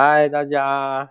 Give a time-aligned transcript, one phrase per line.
[0.00, 1.10] 嗨，大家。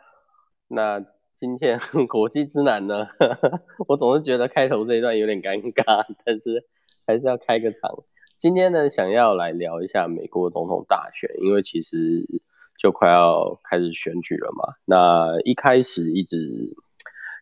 [0.70, 1.04] 那
[1.36, 1.78] 今天
[2.08, 3.10] 国际之难呢？
[3.86, 6.66] 我总是觉得开头这一段有点尴尬，但是
[7.06, 8.06] 还是要开个场。
[8.38, 12.26] 今天呢，想要来聊一下美国总统大选，因为其实
[12.80, 14.76] 就快要开始选举了嘛。
[14.86, 16.38] 那一开始一直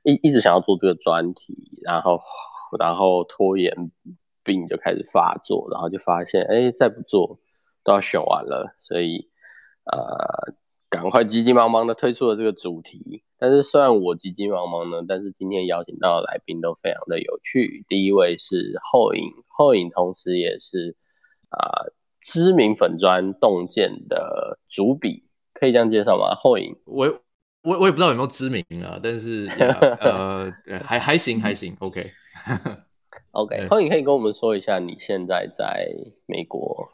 [0.02, 1.54] 一一直想要做这个专题，
[1.84, 2.22] 然后
[2.80, 3.92] 然后拖延
[4.44, 7.38] 病就开始发作，然后就发现，哎，再不做
[7.84, 9.30] 都要选完了，所以
[9.84, 10.56] 呃，
[10.90, 13.24] 赶快急急忙忙的推出了这个主题。
[13.38, 17.86] 但是虽然我急急忙忙呢，但是今天邀请到的来宾都非常的有趣。
[17.88, 20.96] 第一位是后影，后影同时也是
[21.50, 26.34] 啊、呃、知名粉砖洞见的主笔，可以这样介绍吗？
[26.36, 27.22] 后影，我
[27.62, 29.48] 我我也不知道有没有知名啊，但是、
[30.00, 30.52] 呃
[30.84, 32.12] 还还行还行，OK
[33.34, 33.68] OK。
[33.70, 35.88] 后影可以跟我们说一下你现在在
[36.26, 36.90] 美国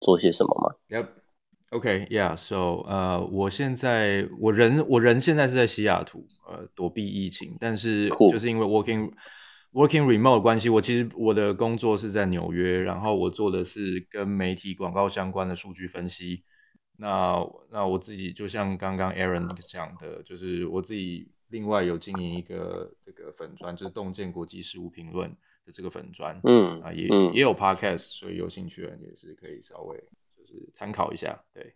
[0.00, 0.74] 做些什么吗
[1.70, 9.12] OK，Yeah，So，呃，我现在我人我人现在是在西雅图，呃，躲避疫情，但是就是因为 working
[9.72, 16.42] working remote 的关系，我其实我的工作是在纽约，然后我做的是跟媒体广告相关的数据分析。
[16.96, 17.36] 那
[17.70, 25.30] 那我自己就像刚刚 Aaron 讲的，就是我自己另外有经营一个这个粉砖，就是洞见国际事务评论
[25.64, 30.02] 的这个粉砖，嗯啊也、嗯、也有 podcast，所以有兴趣的人也是可以稍微。
[30.44, 31.74] 就是参考一下，对，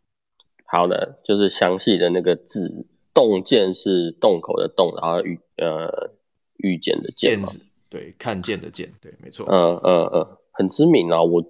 [0.67, 6.13] 好的，就是详细的那个字，洞见是洞口的洞，然后遇呃
[6.57, 7.49] 遇见的见嘛，
[7.89, 11.43] 对，看见的见，对，没错，嗯嗯嗯，很知名啊，我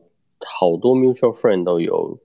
[0.45, 2.19] 好多 mutual friend 都有，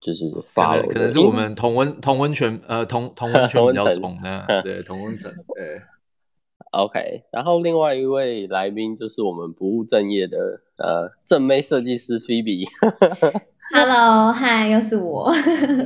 [0.00, 5.82] 就是发了，可能是我们同温同温泉呃同同温 泉比较重呢， 对，同温层，对，
[6.72, 12.66] OK，然后另外一位来宾就是我们不务正业的呃正妹设计师 Phoebe。
[13.74, 15.32] Hello，嗨，又是我。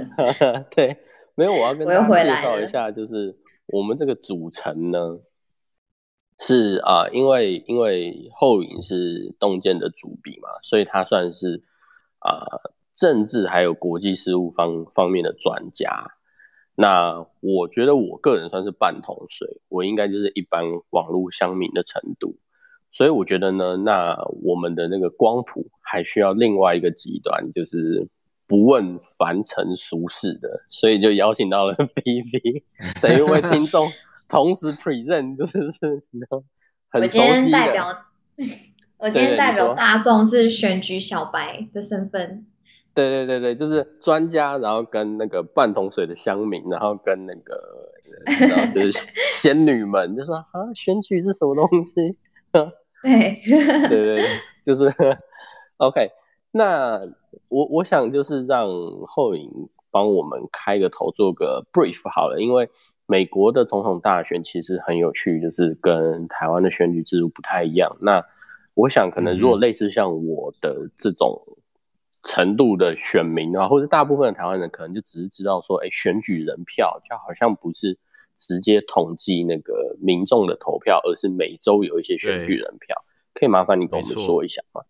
[0.70, 0.98] 对，
[1.34, 5.20] 没有，我要跟大家介绍一下，就是我们这个组成呢，
[6.38, 11.62] 是啊、呃，因为因为后影是洞见的主笔嘛，所以他算是
[12.18, 16.12] 啊、呃、政治还有国际事务方方面的专家。
[16.74, 22.36] 那我觉得我个人算是半桶水，我应该就是一般网络乡民的程度。
[22.92, 28.08] 所以我觉得呢，那我们的那个光谱还需要另外一个极端，就是
[28.46, 32.64] 不问凡尘俗事的，所以就邀请到了 B V，
[33.00, 33.90] 等一位听众
[34.28, 36.02] 同时 present，就是是
[36.90, 37.28] 很熟悉的。
[37.30, 37.86] 我今天代表，
[38.98, 42.44] 我今天代表大众是选举小白的身份。
[42.92, 47.92] 对对对对，就是专家，然后跟那个半桶水的乡民，然后跟那个
[48.74, 52.18] 就是仙女们，就说啊，选举是什么东西？
[53.02, 53.40] 对
[53.88, 54.26] 对对对，
[54.64, 54.92] 就是
[55.78, 56.10] OK。
[56.52, 57.00] 那
[57.48, 58.68] 我我想就是让
[59.06, 59.50] 后影
[59.90, 62.40] 帮我们开个头，做个 brief 好了。
[62.40, 62.68] 因为
[63.06, 67.96] 美国的总统大选其实很有趣，就是跟台湾的选举制度不太一样。
[68.00, 68.24] 那
[68.74, 71.42] 我想可能如果类似像我的这种
[72.24, 77.98] 程度的选民啊，或者大部分的台湾人，可能就只是知道说，哎，选举人票就好像不是。
[78.40, 84.80] 直接统计那个民众的投票，而是每周有一些选举人票，可以麻烦你跟我们说一下吗？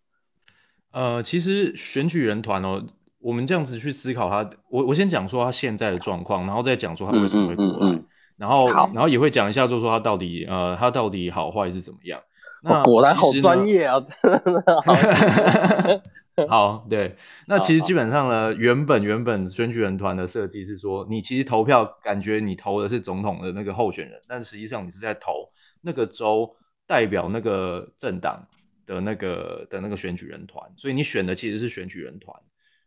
[0.91, 2.85] 呃，其实选举人团哦，
[3.19, 8.05] 我们这样子去思考他，我我先讲说他现在的状况，然后再讲说他为什么会过来，嗯嗯嗯嗯、
[8.37, 12.21] 然后然后也会讲一下，就是说他到底呃他到底好坏是怎么样。
[12.63, 16.03] 那果然好专业啊，真的
[16.47, 16.85] 好。
[16.89, 17.15] 对，
[17.47, 25.49] 那其实基本上呢，原本原本选举人团的设计是说，你其实投票感觉你投的是总统的那个候选人，但实际上你是在投
[25.81, 26.55] 那个州
[26.87, 28.47] 代表那个政党
[28.85, 32.35] 的那个的那个选举人团，所以你选的其实是选举人团。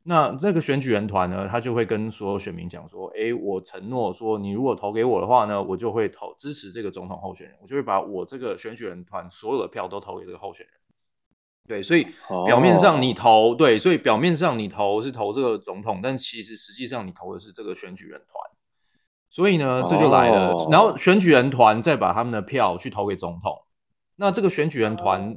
[0.07, 10.75] 那这个选举人团呢，他就会跟所有选民讲说，诶，我承诺说，你如果投给我的话呢，我就会投支持这个总统候选人，我就会把我这个选举人团所有的票都投给这个候选人。
[11.67, 12.07] 对，所以
[12.47, 13.57] 表面上你投、oh.
[13.57, 18.29] 对，所以表面上你投是投这个总统，但其实实际上你投的是这个选举人团。
[19.31, 20.71] 所以呢，这就来了，oh.
[20.73, 23.63] 然后选举人团再把他们的票去投给总统。
[24.17, 25.37] 那这个选举人团，oh.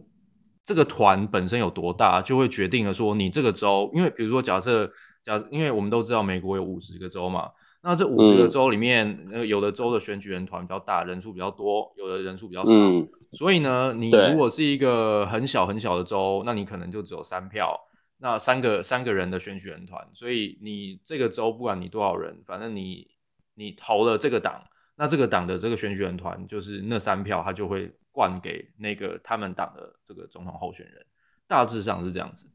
[0.66, 4.92] 这个团本身有多大，就会决定了说你这个州，因为比如说假设
[5.24, 12.74] 假设，因为我们都知道美国有五十个州嘛，那这五十个州里面，呃、嗯，有的州的选举人团比较大，人数比较多，有的人数比较少。
[12.74, 17.88] 嗯所以呢，你如果是一个很小很小的州，那你可能就只有三票，
[18.18, 23.08] 那三个三个人的选举人团，所以你这个州不管你多少人，反正你
[23.54, 24.64] 你投了这个党，
[24.96, 31.06] 那这个党的这个选举人团就是那三票，他就会灌给那个他们党的这个总统候选人，
[31.48, 32.48] 大致上是这样子。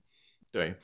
[0.51, 0.77] 对，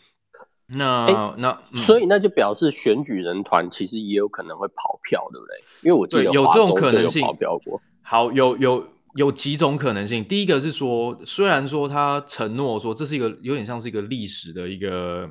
[0.66, 5.64] 那、欸、那、嗯、所以那就表示选举人团其实也有可能会跑票，对不对？
[5.82, 7.80] 因为我记得有这种可能性，跑票过。
[8.02, 8.86] 好，有有
[9.18, 10.24] 有几种可能性。
[10.24, 15.28] 第一个是说，虽然说他承诺说这是一个有点像是一个历史的一个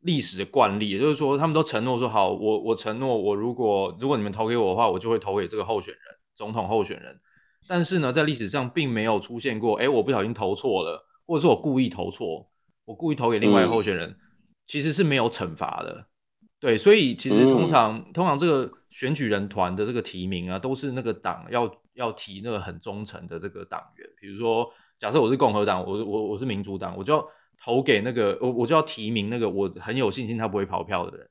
[0.00, 6.02] 历史的惯例，也就是说他们都承诺说好，我我承诺我如果如果你们投给我的话，我就会投给这个候选人，
[6.36, 7.20] 总统候选人。
[7.66, 12.48] 但是呢，在历史上并没有出现过，哎，我不小心投错了，或者说我故意投错，
[12.84, 14.08] 我故意投给另外一个候选人。
[14.10, 14.16] 嗯
[14.70, 16.06] 其实是没有惩罚的，
[16.60, 21.66] 对，所以其实通常、嗯、通常这个选举人团的这个提名啊，都是那个党要
[22.00, 24.08] 要提那个很忠诚的这个党员。
[24.18, 24.68] 比如说，
[24.98, 27.26] 假设我是共和党，我我我是民主党，我就要
[27.62, 31.28] 投给那个我我就要提名那个我很有信心他不会跑票的人。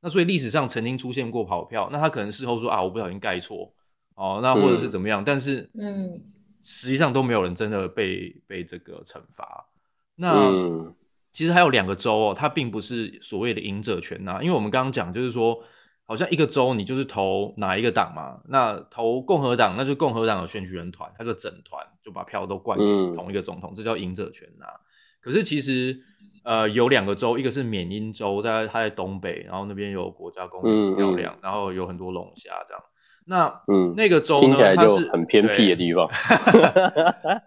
[0.00, 3.74] 那所以历史上曾经出现过跑票，那他可能事后说啊，我不小心盖错
[4.14, 6.20] 哦，那或者是怎么样，嗯、但是嗯，
[6.62, 9.66] 实际上都没有人真的被被这个惩罚。
[10.14, 10.32] 那。
[10.32, 10.94] 嗯
[11.34, 15.64] 其实还有两个州哦，它并不是所谓的赢者全拿，因为我们刚刚讲就是说，
[16.06, 22.84] 好像一个州你就是投哪一个党嘛，那投共和党，那就共和党的选举人团，他就整团就把票都灌给
[23.14, 24.66] 同一个总统，嗯、这叫赢者全拿。
[25.20, 26.00] 可是其实
[26.44, 32.82] 呃有两个州，一个是缅因州，在它在东北，然后那边有国家公园很漂亮，嗯嗯、然后有很多龙虾这样。
[33.24, 36.10] 那嗯，那个州呢，它是很偏僻的地方。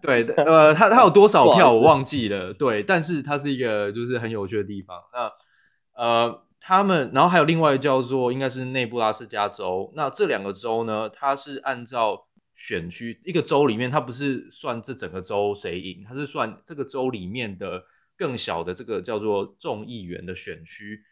[0.02, 2.54] 对， 对，呃，它它有多少 票我忘记了。
[2.54, 4.98] 对，但是它是一个就是很有趣的地方。
[5.12, 9.94] 那呃，他们然后还有另外叫做应该是内布拉斯加州。
[9.96, 12.26] 那这两个州呢，它是按照
[12.56, 17.84] 选区，一个州里面它不是算这整个州谁赢，它是算这个州里面的
[18.18, 21.04] 更小的这个叫做众议员的选区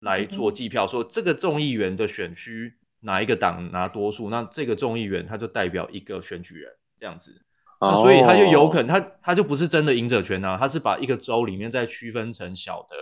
[0.00, 2.74] 来做计票，嗯、说这个众议员的选区。
[3.00, 7.42] 哪一个党拿多数，那这个众议员他就代表一个选举人这样子，
[7.80, 12.96] 那所以他就有可能他他就不是真的赢者全拿，他是把一个州里面再区分成小的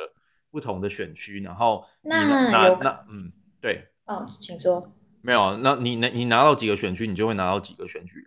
[0.50, 3.86] 不同的选区，然后那那那嗯对。
[4.06, 4.92] 哦，请说。
[5.22, 8.26] 没有，那你你拿到几个选区，你就会拿到几个选举人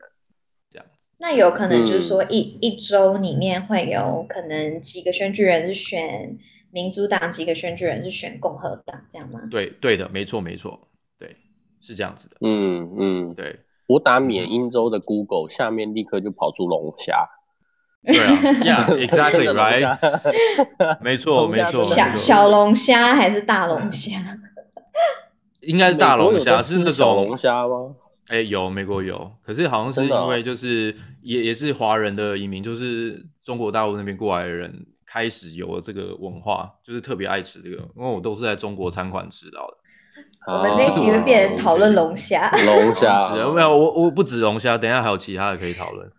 [0.71, 0.85] 这样。
[1.17, 6.37] 那有可能就是说一、嗯、一周里面会有可能几个选举人是选
[6.71, 9.41] 民主党，几个选举人是选共和党这样吗？
[9.49, 10.89] 对对的，没错没错。
[11.17, 11.35] 对
[11.81, 17.27] 是这样子的，嗯嗯，对，我打缅因州的 Google，下面立刻就跑出龙虾，
[18.05, 18.31] 对啊，
[18.87, 19.99] Yeah，exactly right，
[21.01, 24.17] 没错没错，小小龙虾还是大龙虾？
[25.61, 27.95] 应该是大龙虾，是那种龙虾吗？
[28.29, 39.77] 哎，有美国有，可是好像是因为就是也也是华人的移民，就是中国大陆那边过来的人开始有了这个文化，就是特别爱吃这个，因为我都是在中国餐馆吃到的。
[40.47, 43.29] 我们这一集会变成讨论龙虾，龙虾。
[43.53, 46.09] 没有我我不止龙虾，等一下还有其他的可以讨论。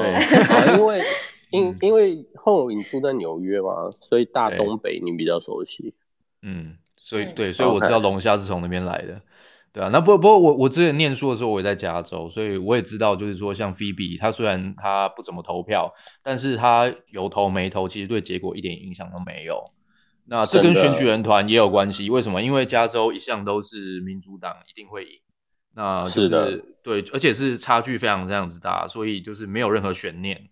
[0.00, 1.02] 对，啊、因为
[1.50, 5.94] 因因为后你住在纽约嘛，所以大东北你比较熟悉。
[6.42, 9.20] 嗯，所以对，所以我知道龙虾是从那边来的。
[9.72, 15.92] 对啊，那不不过我我之前念书的时候我也在加州，所以我也知道，就是说像 Phoebe，他虽然他不怎么投票，
[16.22, 19.72] 但是他有投没投，其实对结果一点影响都没有。
[20.26, 22.40] 那这跟选举人团也有关系，为什么？
[22.40, 25.18] 因为加州一向都是民主党一定会赢，
[25.74, 30.48] 那就是，是的对，而且是差距非常非常之大，所以就是没有任何悬念。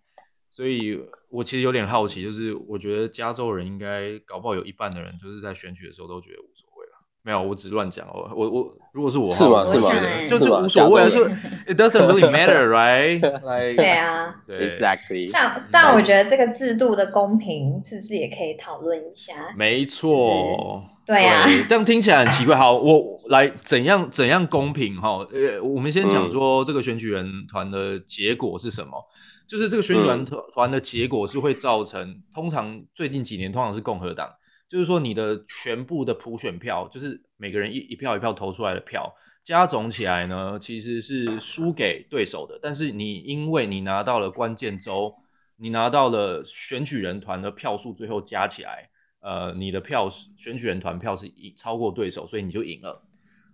[0.51, 6.93] 所以我其实有点好奇，就是我觉得加州人应该搞不好有一半的人就是在选举的时候都觉得无所谓了。
[7.23, 8.31] 没有，我只乱讲哦。
[8.35, 9.67] 我我如果是我，是吗？
[9.67, 9.93] 是吗？
[10.29, 11.25] 就是无所谓，就
[11.67, 13.21] it doesn't really matter, right?
[13.77, 15.31] 对啊，对，exactly。
[15.33, 19.55] 但但我觉得这个制度的公平是不是也可以讨论一下？
[19.57, 21.47] 没错，对啊。
[21.69, 22.57] 这样听起来很奇怪。
[22.57, 25.27] 好，我来怎样怎样公平哈？
[25.33, 29.05] 呃，我们先讲说这个选举人团的结果是什么？
[29.47, 34.31] 就是这个选举人团团的结果是会造成，通常最近几年通常是共和党。
[34.69, 42.59] 就是说，你的全部的普选票，就是每个人一一票一票投出来的票，加总起来呢，其实是输给对手的。
[42.63, 45.15] 但是你因为你拿到了关键州，
[45.59, 48.89] 你拿到了选举人团的票数，最后加起来，
[49.23, 53.03] 呃，你的票是选举人团票是赢超过对手，所以你就赢了。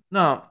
[0.08, 0.50] 那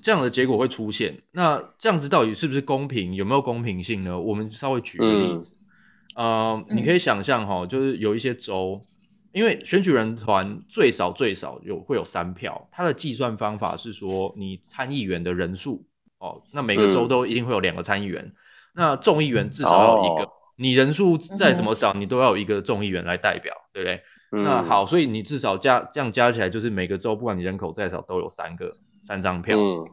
[0.00, 3.14] 这样的结果会出现，那这样子到底是不是公平？
[3.14, 4.18] 有没有公平性呢？
[4.18, 5.54] 我们稍微举个例子，
[6.14, 8.80] 嗯、呃，你可以想象哈，就是有一些州。
[9.32, 15.86] 因为选举人团最少最少有会有三票，它的计算方法是说你参议员的人数
[16.18, 18.34] 哦，那每个州都一定会有两个参议员，嗯、
[18.74, 24.02] 那众议员至少要有一个，哦、你人数再怎么少，你都要有一个众议员来代表，对不对？
[24.32, 29.56] 嗯、那好，所以你至少加这样加起来，就是每个州不管你人口再少，都有三个三张票。
[29.56, 29.86] 嗯、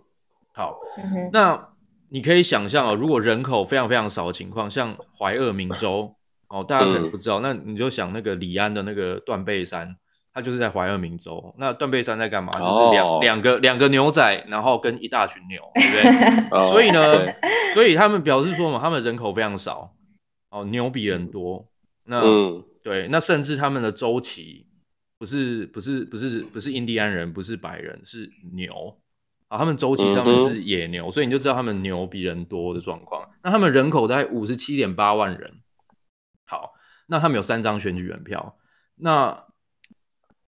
[0.54, 1.70] 好，嗯、那
[2.10, 6.14] 你可以想象哦，如果人口非常非常少的情况，像怀俄明州。
[6.50, 9.98] 哦，大家可能不知道，嗯、那你就想那个李安的那个断背山，
[10.34, 11.54] 他就是在怀俄明州。
[11.58, 12.54] 那断背山在干嘛？
[12.54, 13.44] 就是两两、oh.
[13.44, 16.70] 个两个牛仔，然后跟一大群牛，对不对？Oh.
[16.72, 17.34] 所以呢，
[17.74, 19.92] 所以他们表示说嘛，他们人口非常少，
[20.50, 21.68] 哦，牛比人多。
[22.06, 24.66] 那、嗯、对，那甚至他们的周期
[25.18, 28.98] 不是不是不是不是印第安人，不是白人，是牛
[29.50, 29.58] 啊。
[29.58, 33.30] 他们周期上面是野牛，嗯、所以你就知道他们牛比人多的状况。
[33.44, 35.56] 那他们人口大概五十七点八万人。
[36.46, 36.76] 好，
[37.08, 38.58] 那他们有三张选举人票。
[38.96, 39.47] 那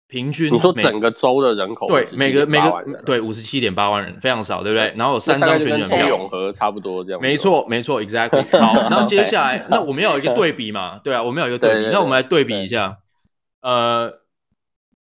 [0.08, 4.94] 平均你说整个州的人口对每个每个对五十七点八万人非常少，对不对？
[4.96, 7.22] 然后有三张选举人票，永和差不多这样。
[7.22, 8.42] 没错，没错，exactly。
[8.58, 11.00] 好，然后接下来那我们要有一个对比嘛？
[11.04, 11.90] 对啊，我们要有一个对比。
[11.92, 13.00] 那我们来对比一下，
[13.62, 14.22] 呃，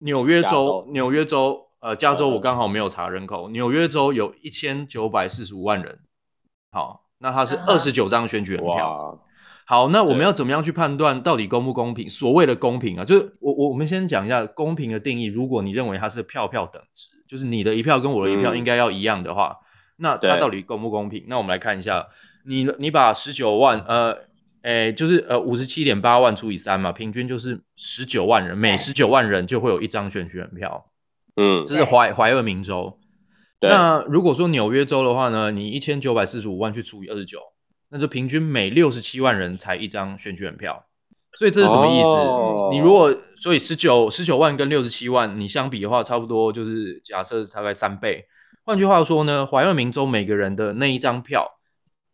[0.00, 6.00] 纽约州，纽约州，呃，加州我刚好没有查人口，纽约州有一千九百四十五万人。
[6.72, 9.20] 好，那它是二十九张选举人票。
[9.70, 12.08] 好，那我们要怎么样去判断到底公不公平？
[12.08, 15.26] 所谓的公平啊，就是我我我们先讲一下公平的定义。
[15.26, 19.64] 如果你认为它是票票等值，就是你的一票跟我的一票应该要一样的话，嗯、
[19.98, 21.26] 那它到底公不公平？
[21.28, 22.06] 那我们来看一下，
[22.46, 24.16] 你你把十九万呃，
[24.62, 30.86] 诶，就是呃五十七点八万除以三嘛，平均就是十九万人，每十九万人就会有一张选举人票。
[31.36, 32.98] 嗯，这是怀怀俄明州。
[33.60, 37.38] 那如果说纽约州的话呢，你一千九百四十五万去除以二十九。
[37.90, 40.84] 那就平均每六十七万人才一张选举人票，
[41.38, 42.06] 所以这是什么意思？
[42.06, 48.26] 哦、你如果所以十九十九万跟六十七万你相比的话，差不多就是假设大概三倍。
[48.64, 51.58] 换句话说呢，怀俄明州每个人的那一张票，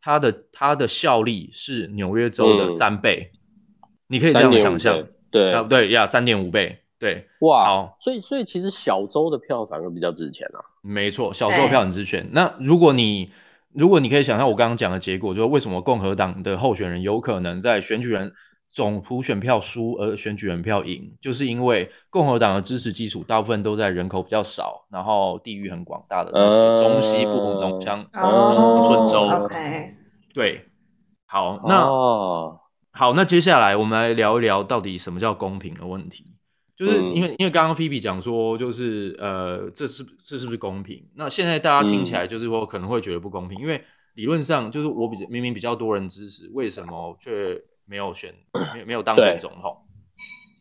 [0.00, 12.28] 它的它的效力是纽约州的三倍，嗯、你可以这样想象，对啊，对呀，三点五倍，对，哇，好，所以所以其实小州的票反而比较值钱啊，没错，小州的票很值钱。
[12.31, 13.33] 那如果你
[13.75, 18.33] 如果你可以想象我刚刚讲的结果，就是为什么共和党的候选人有可能在选举人
[18.69, 29.49] 总普选票输而选举人票赢，就是因为共和党的支持基础大部分都在人口比较少，然后地域很广大的那些中西部农乡、农村州。
[30.33, 30.66] 对，
[31.26, 32.54] 好，那、oh.
[32.93, 36.26] 好，那接下来我们来聊一聊到底什么叫公平的问题。
[36.76, 41.09] 就是因为、嗯、因为刚刚菲比讲说，就是呃，这是这是不是公平？
[41.14, 48.35] 那现在大家听起来就是说可能会觉得不公平，嗯、因为理论上就是我比明明比较多人支持，为什么却没有选
[48.75, 49.87] 没没有当选总统？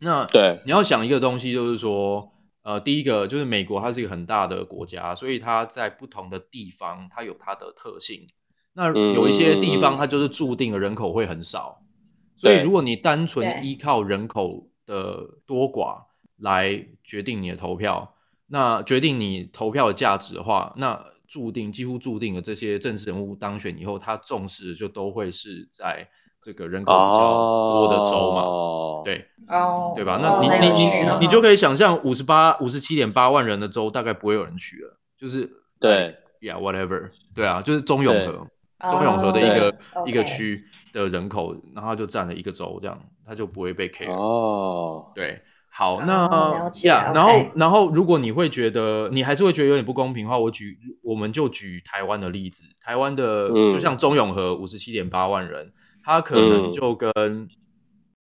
[0.02, 8.28] 那对你要想一个东西，就是说呃，第一个就是美国它是一个很大的国家，所以它在不同的地方它有它的特性。
[8.74, 11.88] 那有一些地方它就是注定了人口会很少，嗯、
[12.38, 14.70] 所以如果你单纯依靠人口。
[14.94, 16.04] 的多寡
[16.38, 18.14] 来决定你的投票，
[18.48, 26.08] 那决定你投票的价值的话，那注定几乎注定了这些政治人物当选以后，他重视的就都会是在
[26.40, 27.34] 这个人口比较
[27.72, 29.04] 多的州嘛，oh.
[29.04, 29.96] 对，哦，oh.
[29.96, 30.20] 对吧？
[30.22, 30.60] 那你、oh.
[30.62, 38.48] 你你你，你就可以想象，五十八五十七点八万人的州，大概不会有人去了，就是对，Yeah，whatever，对啊，就是中永和。
[38.90, 45.06] 中永和的一个、oh, 一个区的人口，然后就占了一个州，这样他就不会被 care 哦。
[45.06, 45.16] Oh.
[45.16, 46.14] 对，好，那
[46.82, 55.72] 呀，yeah, 然后.然后如果你会觉得你还是会觉得有点不公平的话，我举我们就举台湾的例子，台湾的、嗯、就像中永和五十七点八万人，
[56.04, 57.50] 他可能就跟、嗯、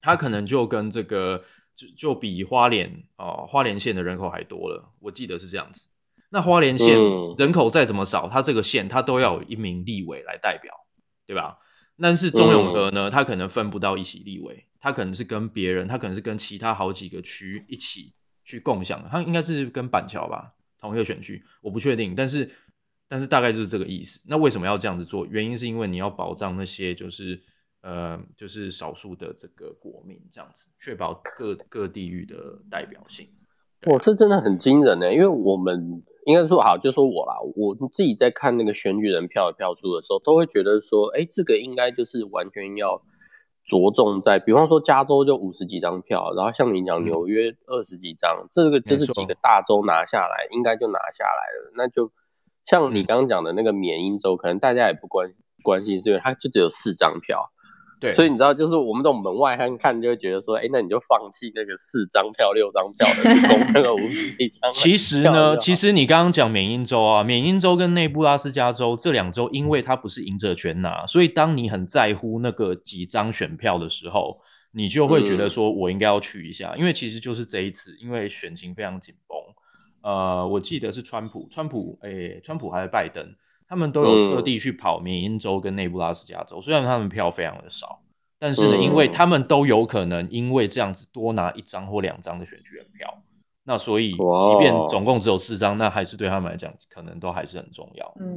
[0.01, 1.43] 他可能就跟这个
[1.75, 5.89] 就就比花莲哦、呃、花莲县的人口还多了，我记得是这样子。
[6.33, 6.99] 那花莲县
[7.37, 10.73] 人口再怎么少，它、嗯、这个县它都要有一名立委来代表，
[11.27, 11.59] 对吧？
[12.01, 22.51] 但是中永和呢，他可能分不到一席立委，他可能是跟别人，他可能是跟其他好几个区一起去共享，他应该是跟板桥吧，同一个选区，我不确定，但是
[23.09, 24.21] 但是大概就是这个意思。
[24.27, 25.27] 那为什么要这样子做？
[25.27, 27.43] 原因是因为你要保障那些就是
[27.83, 33.29] 呃就是少数的这个国民，这样子确保各各地域的代表性。
[33.87, 36.03] 哇，这真的很惊人呢，因为我们。
[36.25, 43.03] 应该说好，就说我啦，我自己在看那个选举人票的票数的时候，都会觉得说，哎，这个应该就是完全要
[43.65, 51.73] 着重在，比方说加州就五十几张票，然后像你讲纽约二十几张，嗯、这个就是几个大州拿下来，应该就拿下来了。
[51.77, 52.13] 那就
[52.67, 57.51] 像你刚刚讲的那个缅因州，可能大家也不关关心，是因为它就只有四张票。
[58.03, 64.71] 对，所以你知道，就是我们这种门外汉看，就会觉得说，哎，那你就放弃那个四张票、六张票的，去攻那个五十几张。
[64.75, 74.41] 其实呢，其实你刚刚讲缅因州啊，缅因州跟内布拉斯加州这两州，因为它不是赢者全拿，所以当你很在乎那个几张选票的时候，
[74.73, 79.39] 你就会觉得说我应该要去一下，嗯、因为其实就是这一次，因为选情非常紧绷。
[80.03, 83.25] 呃，我记得是川普，川普，哎，川普还是拜登？
[83.73, 88.01] 他们都有特地去跑缅因州跟内布拉斯加州，虽然他们票非常的少，
[88.39, 93.23] 但是呢，因为他们都有可能因为这样子多拿一张或两张的选举人票，
[93.65, 98.15] 那所以，即便总共只有四张，那还是对他们来讲，可能都还是很重要。
[98.21, 98.37] 嗯，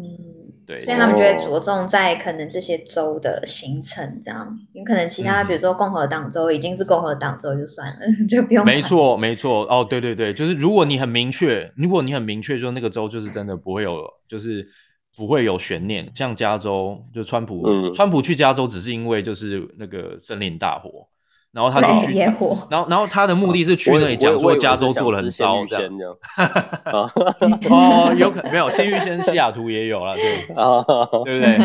[0.65, 8.63] 对，所以他们就会着重在可能这些州的行程，这样，有可能其他，比如说共和党州已经是共和党州就算了，嗯、 就不用。
[8.63, 9.65] 没错，没错。
[9.65, 14.70] 哦，对对对，就是如果你很明确，如果你很明确，就那个州就是真的不会有，就是
[15.16, 16.12] 不会有悬念。
[16.16, 21.08] 像加州，就川普，嗯、川普去加州只是因为就是那个森林大火。
[21.52, 25.90] 然后他就去，然后然后他的目的是去那里讲说加州做的很糟 这样。
[26.92, 30.84] 哦，有可能没有，先预先西雅图也有了，对啊，
[31.24, 31.58] 对不对？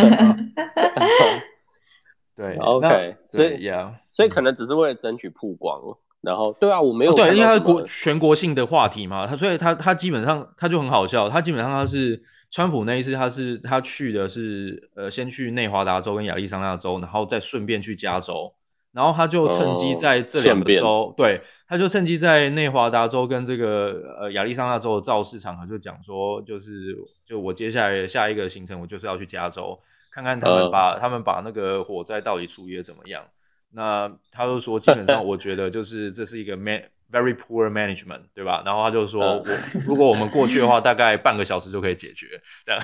[2.54, 5.80] 对，OK，所以呀，所以可能只是为了争取曝光。
[6.21, 18.54] 然后，对啊，我没有对，因为他是国全国性的话题嘛，他所以他他基本上他就很好笑，他基本上他是川普那一次他是他去的是呃先去内华达州跟亚利桑那州，然后再顺便去加州。
[18.92, 29.80] 然后他就趁机在这两个州，嗯、对，他就趁机在内华达州跟这个呃亚利桑那州的造势场合就讲说，就是就我接下来下一个行程，我就是要去加州
[30.11, 33.23] 看看他们把、嗯、他们把那个火灾到底处理的怎么样。
[33.71, 36.83] 那他就说，基本上 我觉得就是这是一个 man。
[37.12, 38.62] Very poor management，对吧？
[38.64, 39.44] 然后他就说，我
[39.84, 42.40] 如果我们过去的话， 大概半个小时就可以解决。
[42.64, 42.80] 这样，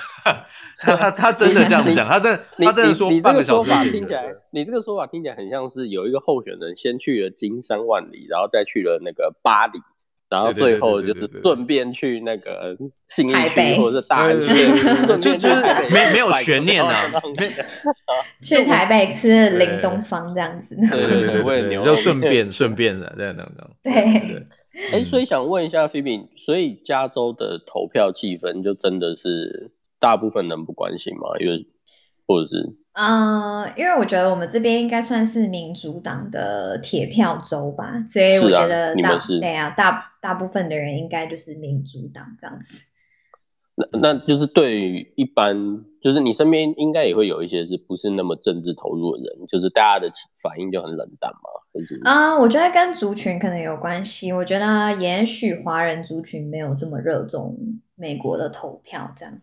[0.79, 3.91] 他他他真的这样子讲，他真他真的说半个小时就解决。
[3.93, 9.79] 听起来，你这个说法听起来很像是有一个候选人先去了金山万里，然后再去了那个巴黎，
[10.37, 12.77] 然后最后就是顺便去那个
[13.09, 14.49] 信义区或者是大安区，
[15.01, 17.11] 顺便就是没没有悬念啊。
[18.45, 23.71] 去台北吃林东方这样子，对对对，就顺便顺便的这样这样。
[23.83, 24.47] 对，
[24.93, 31.31] 哎，所以想问一下菲比，所以加州的投票气氛就真的是大部分人不关心吗？
[31.41, 31.67] 因为
[32.27, 32.75] 或者是？
[32.93, 42.79] 嗯，因为我觉得我们这边应该算是民主党的铁票州吧，所以我觉得大对啊，大大部分的人应该就是民主党这样子。
[43.75, 50.11] 那那就是对于一般，就是你身边应该也会有一些是不是那么政治投入的人，就是大家的
[50.43, 52.11] 反应就很冷淡嘛？
[52.11, 54.33] 啊、呃，我觉得跟族群可能有关系。
[54.33, 57.55] 我觉得也许华人族群没有这么热衷
[57.95, 59.35] 美国的投票，这样。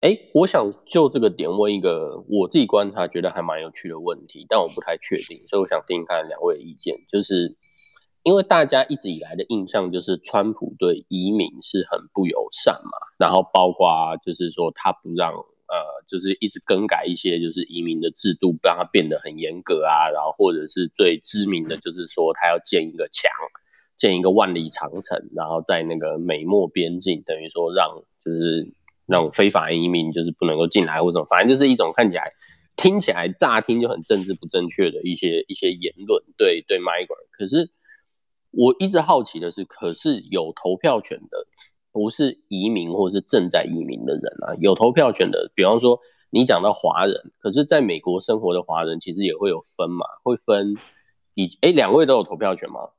[0.00, 6.96] 哎，我想就这个点问一个我自己观察觉得还蛮有趣的问题，但我不太确定，所以我想听听看两位的意见。
[7.12, 7.54] 就是
[8.22, 13.86] 因为大家一直以来的印象就是川普对移民是很不友善嘛，然后包括
[14.24, 15.76] 就是说他不让呃，
[16.08, 23.30] 就是一直更改一些就是移民的制度，让它变得很严格啊，然后或者是最知名的就是说他要建一个墙，
[23.98, 28.72] 建一个万里长城，然后在那个美墨边境，等于说让就是。
[29.10, 32.32] 那种非法移民就是不能够进来或什么，反正就是一种看起来、
[32.76, 36.22] 听起来、乍听就很政治不正确的一些一些言论。
[36.38, 37.26] 对对，migrant。
[37.32, 37.70] 可是
[38.52, 41.46] 我一直好奇的是，可是有投票权的
[41.92, 44.54] 不是移民或是正在移民的人啊？
[44.60, 45.98] 有投票权的，比方说
[46.30, 50.76] 你讲到华人，可是在美国生活的华人其实也会有分嘛，会分
[51.34, 52.90] 以哎，两位都有投票权吗？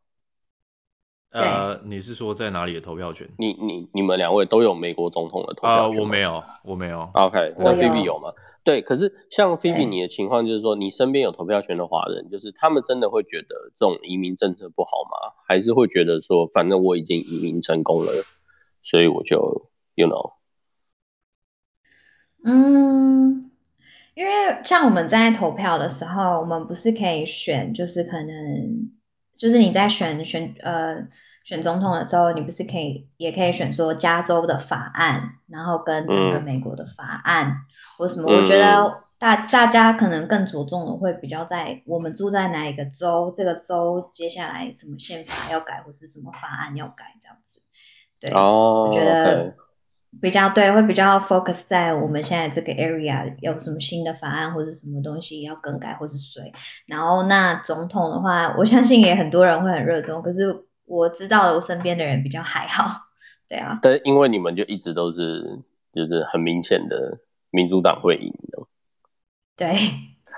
[1.33, 3.29] 呃，你是说在哪里的投票权？
[3.37, 5.97] 你你你们两位都有美国总统的投票权？
[5.97, 7.09] 呃，我没有，我没有。
[7.13, 8.33] OK，那菲比有吗？
[8.63, 15.33] 对，可是像菲比你的情况就是说，你身边有投票权的华人，就是他们真的会觉得这种移民政策不好吗？
[15.47, 18.11] 还是会觉得说，反正我已经移民成功了，
[18.83, 20.33] 所以我就，you know，
[22.43, 23.49] 嗯，
[24.15, 24.31] 因为
[24.63, 28.91] 像我们在投票的时候，我们不是可以选，就是可能。
[29.41, 31.07] 就是你在选选呃
[31.43, 37.55] 选总统的时候，你不是可以也可以选说加州的法案，然后跟整个美国的法案、嗯、
[37.97, 38.31] 或什么？
[38.31, 47.61] 我觉得大大家可能更着重的会比较在我们住在哪一个州，这个州接下来什么宪法要改，或是什么法案要改这样子。
[48.19, 49.55] 对，哦、我觉得。
[50.19, 56.51] 比较对，会比较 focus 在我们现在这个 area 有什么新的法案或者什么东西要更改或是谁。
[56.85, 60.21] 然后那总统的话，我相信也很多人会很热衷。
[60.21, 63.07] 可是我知道我身边的人比较还好，
[63.47, 63.79] 对啊。
[63.81, 65.59] 但因为你们就一直都是
[65.93, 67.19] 就是很明显的
[67.49, 68.67] 民主党会赢的。
[69.55, 69.77] 对。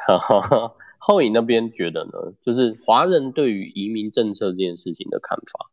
[1.00, 2.12] 后影那边觉得呢，
[2.46, 5.70] 就是华人对于移民政策这件事情的看法。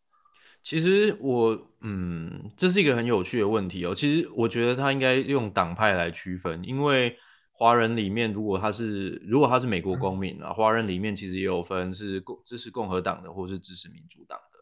[0.63, 3.95] 其实我嗯，这是一个很有趣的问题哦。
[3.95, 7.17] 其实我觉得他应该用党派来区分，因为
[7.53, 14.59] 华人里面如果他是如果他是美国公民啊，华人里面其实也有分是共支持共和党的或是支持民主党的。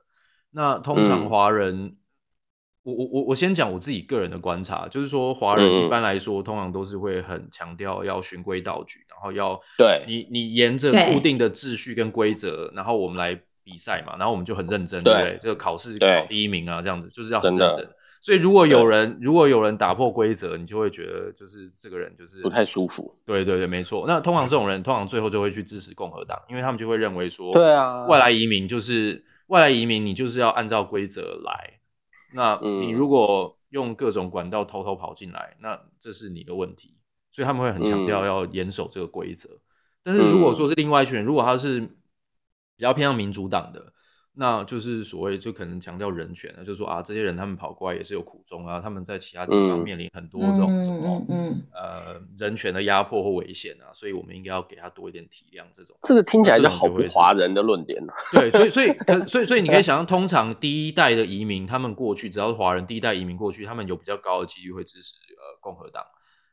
[0.52, 1.96] 那通常华人，嗯、
[2.84, 13.42] 我我我我先讲我自己个人的观察，就是说华人一般来说通常都是会很强调要循规蹈矩，然后要对你你沿着固定的秩序跟规则，然后我们来。
[13.68, 15.38] 比赛嘛，然后我们就很认真，对，对不对？
[15.42, 17.84] 这个考试考第一名啊，这样子就是要很认真。
[17.84, 23.14] 真所以如果有人如果有人打破规则，你就会觉得就是这个人就是不太舒服。
[23.26, 24.06] 对对对，没错。
[24.08, 31.78] 那通常这种人通常最后就会去支持共和党，因为他们就会认为说，对啊，外来移民就是外来移民，你就是要按照规则来。
[32.34, 36.96] 那你如果用各种管道偷偷跑进来，那这是你的问题。
[37.30, 39.48] 所以他们会很强调要严守这个规则。
[40.02, 41.88] 但是如果说是另外一群人，如果他是
[42.78, 43.92] 比较偏向民主党的。
[44.40, 51.26] 那就是所谓就可能强调人权啊，就是说啊，这些人他们跑过来也是有苦衷啊，他们在其他地方面临很多这种什么
[51.74, 55.64] 呃人权的压迫或危险啊，所以我们应该要给他多一点体谅。
[55.74, 58.14] 这种这个听起来就好不华人的论点了。
[58.30, 66.04] 对，所以所以可所以所以你可以 想象，通常第一代的移民他们过去只要是华人，第一代移民过去，他们有比较高的几率会支持呃共和党。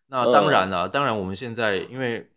[0.08, 2.32] 那当然了，当然我们现在因为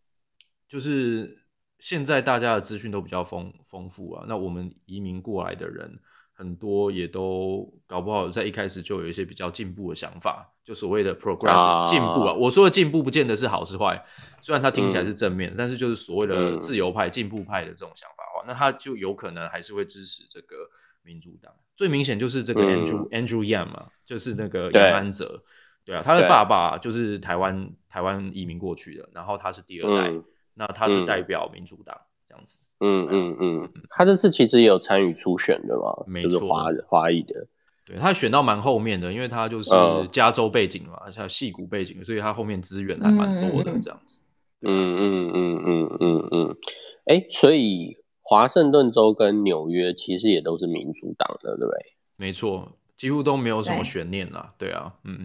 [0.68, 1.38] 就是。
[1.78, 5.98] 现在大家的资讯都比较丰丰富啊，那我们移民过来的人
[6.32, 12.32] 很多，也都搞不好在一开始就有一些比较进步的想法，就所谓的 progressive 进步啊。
[12.32, 14.04] 我说的进步不见得是好是坏，
[14.40, 20.56] 虽然它听起来是正面，嗯、但是就是所谓的自由派、进步派的这种想法的话，那他就有可能还是会支持这个
[21.02, 21.52] 民主党。
[21.76, 25.42] 最明显就是这个 Andrew、嗯、Andrew Yang 嘛，就是那个杨安泽，
[25.84, 30.12] 对，对啊，他的爸爸就是台湾台湾移民过去的，然后他是第二代。
[30.58, 37.46] 嗯那他是代表民主党、嗯、这样子，嗯嗯嗯，他这次其实也有参与初选的嘛，没错，就是华华裔的，
[37.86, 39.70] 对，他选到蛮后面的，因为他就是
[40.10, 44.20] 加州背景嘛，像戏骨背景，所以他后面资源还蛮多的这样子，
[44.62, 46.56] 嗯嗯嗯嗯嗯嗯，
[47.04, 51.78] 哎、欸，所以华盛顿州跟纽约其实也都是民主党的，对不对？
[52.16, 52.77] 没错。
[52.98, 55.20] 几乎都没有什么悬念啦，对，对啊，嗯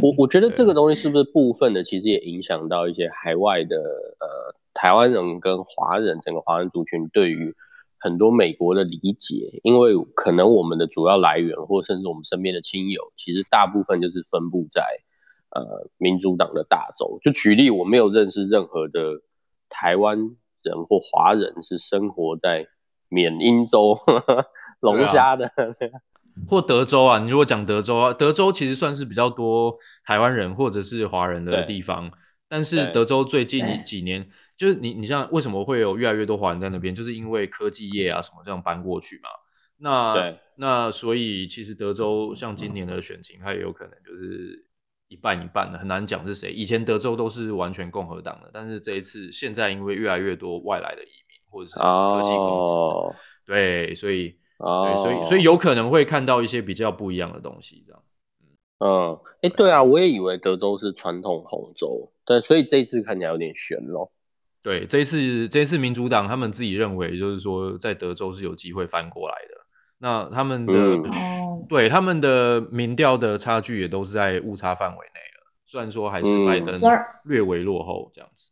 [0.00, 7.54] 我我觉得这个东西是不是部分的，其实也影响到一些海外的呃台湾人跟华人整个华人族群对于
[7.98, 14.82] 很多美国的理解，因为可能我们的主要来源或甚至我们身边的亲友，其实大部分就是分布在
[15.50, 17.18] 呃民主党的大州。
[17.22, 19.20] 就举例，我没有认识任何的
[19.68, 22.66] 台湾人或华人是生活在
[23.10, 23.98] 缅因州
[24.80, 25.52] 龙虾的。
[26.48, 32.10] 或德州啊，你如果讲德州啊，德州其实算是比较多台湾人或者是华人的地方。
[32.46, 39.28] 但是德州最近几年，就是你你像为什么会有越来越多华人在那边，就是因为科技业啊什么这样搬过去嘛。
[39.78, 44.66] 那对那所以其实德州像今年的选情，它也有可能就是
[45.08, 46.52] 一半一半的，很难讲是谁。
[46.52, 53.14] 以前德州都是完全共和党的，但是这一次现在因为越来越多外来的移民或者是科技公司，oh.
[53.46, 54.38] 对，所以。
[54.58, 58.02] 哦，所以所以有可能会看到一些比较不一样的东西，这样。
[58.78, 64.12] 嗯，哎、欸，对啊，我也以为德州是传统红州，对，所以这一次看起来有点悬咯。
[64.62, 69.64] 对，这一次这一次民主党他们自己认为，就是说在德州是有机会翻过来的。
[69.98, 76.80] 那他们的、嗯、对他们的民调的差距也都是在误差范围内了，虽然说还是拜登
[77.24, 78.50] 略微落后这样子。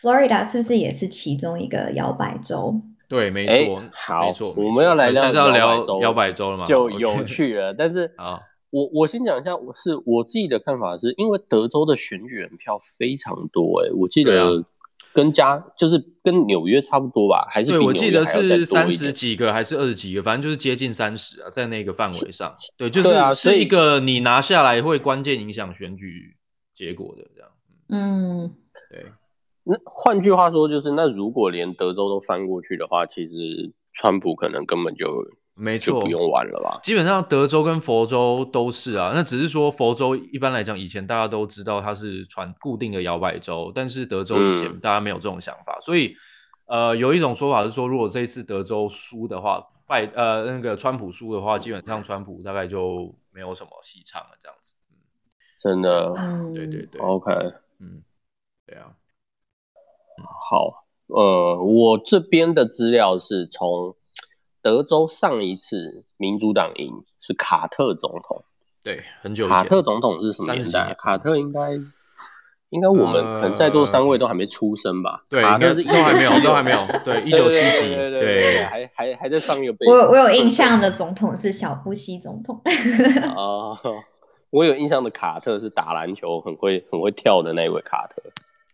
[0.00, 2.80] Florida 是不是也是其中一个摇摆州？
[3.08, 5.24] 对，没错、欸，好，没错，我们要来聊
[6.00, 6.66] 摇摆州了吗？
[6.66, 7.72] 就有趣了。
[7.72, 8.40] 但是， 啊，
[8.70, 14.62] 我我先讲一下，我是我自己的看法是，因为德州的选举人票非常多、欸，哎，我记得
[15.14, 17.70] 跟加、啊、就是跟纽约差不多吧，还是？
[17.70, 26.36] 对，我记得是三十几个还是二十几个，反正就是接近三十啊，在那个范围上，对，就是对、啊、是一个你拿下来会关键影响选举
[26.74, 27.50] 结果的这样，
[27.88, 28.54] 嗯，
[28.90, 29.06] 对。
[29.70, 33.36] 那换句话说，就是那如果连德州都翻过去的话，其实
[33.92, 35.06] 川普可能根本就
[35.54, 36.80] 没错，就不用玩了吧？
[36.82, 46.14] 基本上德州跟佛州都是啊，那只是说佛州一般来讲，以前大家都知道它是传固定的摇摆州，但是德州以前大家没有这种想法，嗯、所以
[46.64, 54.76] 呃，有一种说法是说，如果这一次德州输的话，拜呃那个川普输的话，基本上川普大概就没有什么戏唱了，这样子。
[55.60, 56.14] 真的，
[56.54, 57.32] 对对对，OK，
[57.80, 58.02] 嗯，
[58.66, 58.94] 对啊。
[60.24, 63.94] 好，呃，我这边的资料是从
[64.62, 68.44] 德州上一次民主党赢是卡特总统，
[68.82, 69.56] 对，很久以前。
[69.56, 70.94] 卡特总统是什么年代？
[70.98, 71.72] 卡特应该
[72.70, 75.24] 应该我们可能在座三位都还没出生吧？
[75.30, 76.86] 对，卡特是都还没有，都还没有。
[77.04, 79.86] 对， 一九七几，对，还还还在上一个辈。
[79.86, 82.60] 我我有印象的总统是小布希总统。
[83.34, 83.78] 哦，
[84.50, 88.22] 我有印象的卡特是打篮球很会很会跳的那位卡特。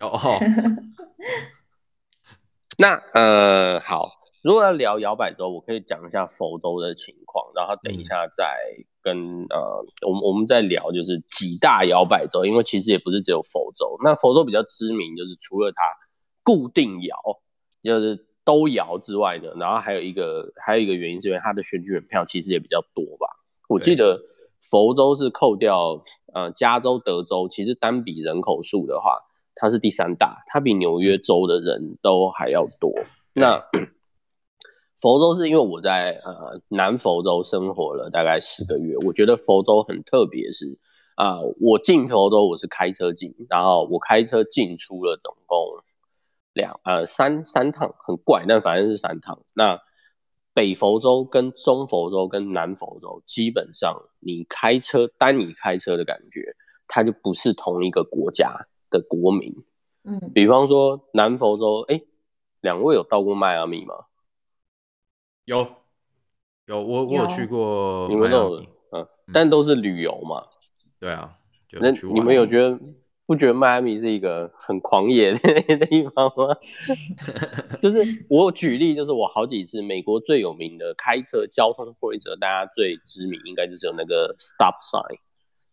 [0.01, 0.39] 哦。
[2.77, 4.11] 那呃好，
[4.43, 8.59] 如果要聊摇摆州，我可以讲一下佛州的情况，然后等一下再
[9.01, 13.97] 跟、嗯、呃我们我们再聊就是几大摇摆州，因为其实也不是只有佛州。
[14.03, 15.83] 那佛州比较知名，就是除了它
[16.43, 17.17] 固定摇，
[17.85, 23.29] 就是都摇之外呢，然后还有一个还有一个原因是因为它的选举人票其实也比较多吧。
[23.69, 24.21] 我记得
[24.61, 26.03] 佛州是扣掉
[26.35, 29.21] 呃加州、德州，其实单比人口数的话，
[29.55, 32.93] 它是第三大，它比纽约州的人都还要多。
[33.33, 33.65] 那
[35.01, 40.79] 佛州是因为我在呃南佛州生活了大概十个月，我觉得佛州很特别，是
[41.15, 45.83] 啊、呃，我进佛州我是开车进，然后我开车进出了总共
[46.55, 49.43] 两呃三三趟，很怪，但反正是三趟。
[49.53, 49.81] 那
[50.55, 56.57] 北佛州跟中佛州跟南佛州，基本上你开车单你开车的感觉，
[56.89, 59.65] 它就不是同一个国家的国民。
[60.05, 62.07] 嗯，比方说南佛州，哎、欸，
[62.61, 63.95] 两位有到过迈阿密吗？
[65.47, 65.67] 有，
[66.67, 70.45] 有，我我有去过，你们都有，嗯，但都是旅游嘛。
[71.01, 71.39] 对啊，
[71.81, 72.79] 那你们有觉得
[73.27, 76.55] 不觉得迈阿密是一个很狂野的地方吗？
[77.81, 85.19] 就是我举例，就是我好几次美国最有名的开车交通规则，大家最知名应该就是有那个 stop sign，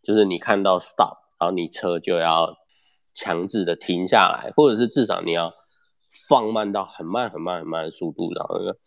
[0.04, 2.58] 就是你看到 stop，然后你车就要
[3.14, 5.54] 强制的停下来，或者是至少你要
[6.30, 8.78] 放慢到很慢很慢很慢的速度，然后那个。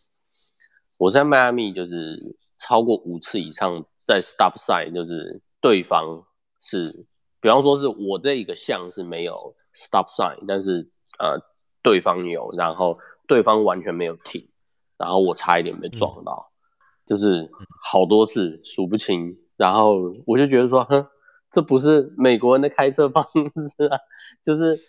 [0.97, 6.25] 我在迈阿密就是超过五次以上在 stop sign，就是对方
[6.63, 7.05] 是，
[7.41, 11.41] 比方说是我这一个项是没有 stop sign，但是呃
[11.83, 14.49] 对方有，然后对方完全没有停，
[14.97, 17.51] 然后我差一点被撞到，嗯、就是
[17.83, 21.09] 好多次数不清，然后我就觉得说，哼，
[21.55, 24.01] 这不是美国人的开车方式啊，
[24.43, 24.81] 就是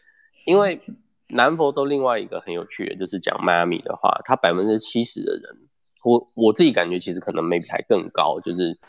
[0.48, 0.82] 因为
[1.28, 5.60] 南佛州另外一个很有趣的，就是讲迈阿密的话，他百分之七十的人。
[6.04, 8.80] 我我自己感觉其实可能 maybe 还更高，就是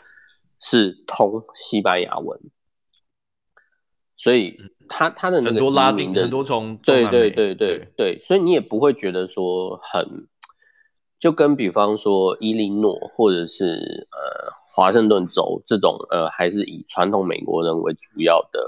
[0.59, 2.39] 是通西班牙文，
[4.15, 4.57] 所以
[4.89, 10.27] 他他的那个很多拉丁的很多从对对对对对，所以你也不会觉得说很，
[11.19, 18.59] 就跟比方说伊利诺或者是呃华盛顿州这种呃还是以传统美国人为主要的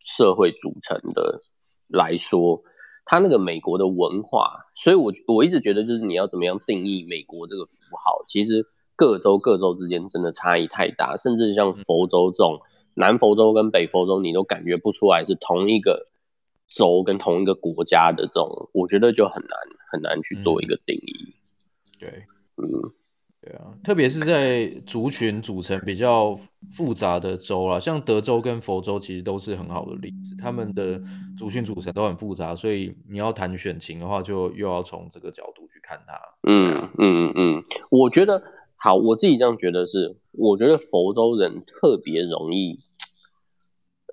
[0.00, 1.40] 社会组成的
[1.88, 2.62] 来说。
[3.08, 8.66] 它那个美国的文化，所以我我一直觉得，就是你要怎么样定义美国这个符号，其实
[8.96, 12.60] 各州各州之间真的差异太大，甚至像佛州这种
[12.94, 16.08] 南佛州跟北佛州，你都感觉不出来是同一个
[16.68, 19.50] 州跟同一个国家的这种，我觉得就很难
[19.92, 21.32] 很难去做一个定义。
[21.32, 22.92] 嗯、对，嗯。
[23.46, 26.34] 对啊，特别是在族群组成比较
[26.68, 31.00] 复杂的州啦，像德州跟佛州其实都是很好的例子，他们的
[31.38, 36.18] 族群组成都很复杂，所以你要谈选情的话，就又要从这个角度去看它。
[36.42, 38.42] 嗯嗯嗯，我觉得
[38.74, 42.80] 好，我自己这样觉得是，我觉得佛州人特别容易，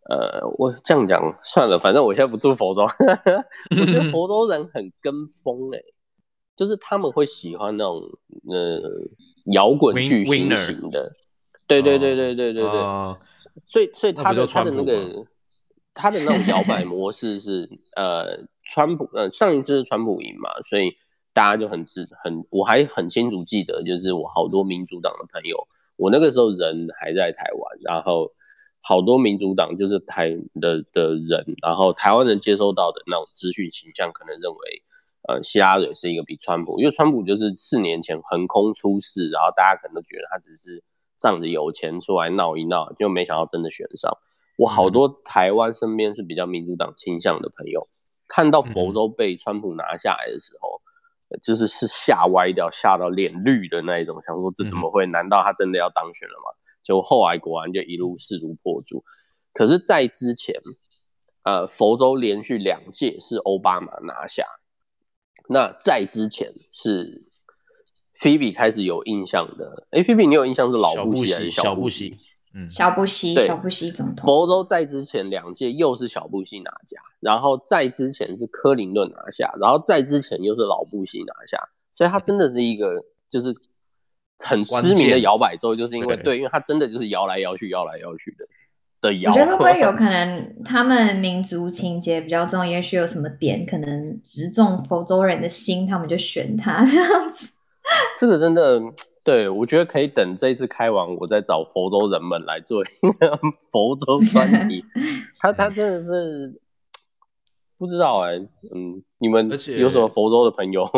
[0.07, 2.83] 呃，我这样讲算了，反正我现在不住佛州，
[3.81, 5.79] 我觉得佛州人很跟风哎、
[6.55, 7.99] 就是他们会喜欢那种
[8.47, 8.79] 呃
[9.51, 11.13] 摇滚巨星型的，
[11.67, 13.19] 对对对对对对对，哦、
[13.65, 15.25] 所以所以他的他的那个
[15.93, 20.93] 他的那种摇摆模式是呃川普呃上一次是川普赢嘛，所以
[21.34, 28.32] 大家就很自很我还很清楚记得，就是我好多民主党的朋友，我那个时候人还在台湾，然后
[28.79, 30.29] 好多民主党就是台
[30.62, 34.84] 的的人，然后台湾人接收到的那种资讯形象，可能认为。
[35.27, 40.83] 呃，希拉蕊是一个比川普，因为川普就是四年前横空出世，然后大家可能都觉得他只是
[41.17, 44.17] 仗着有钱出来闹一闹，就没想到真的选上。
[44.57, 47.88] 我好多台湾身边是比较民主党倾向的朋友，
[48.27, 50.81] 看到佛州被川普拿下来的时候，
[51.29, 55.05] 嗯、就是是吓歪掉，吓到脸绿的那一种，想说这怎么会？
[55.05, 56.53] 难道他真的要当选了吗？
[56.83, 59.05] 就后来果然就一路势如破竹。
[59.53, 60.62] 可是，在之前，
[61.43, 64.45] 呃，佛州连续两届是奥巴马拿下。
[65.47, 67.27] 那在之前是
[68.13, 72.17] 菲比开始有印象的，哎，菲比你有印象是老布希还是小布希？
[72.56, 74.25] 嗯，小布希，小布希总统。
[74.25, 81.58] 佛州在之前两届又是小布希拿下，然后在之前是柯林顿拿下，然后在之前又是老布希拿下，
[81.93, 83.56] 所以他真的是一个就是
[84.38, 88.45] 很知名的摇摆州，就是因为对，对，因为他真的就是摇来摇去，摇来摇去的。
[89.03, 97.49] 我觉得会不会有可能他们民族情节比较重，也许有什么点可能直中佛州人的心，他们就选他这样子。
[98.17, 98.81] 这个真的，
[99.25, 103.37] 对，我觉得可以等这一次开完，我再找佛州人们来做一个
[103.71, 104.85] 佛州专题。
[105.41, 106.61] 他他真的是
[107.77, 108.37] 不知道哎、欸，
[108.73, 110.89] 嗯，你们有什么佛州的朋友？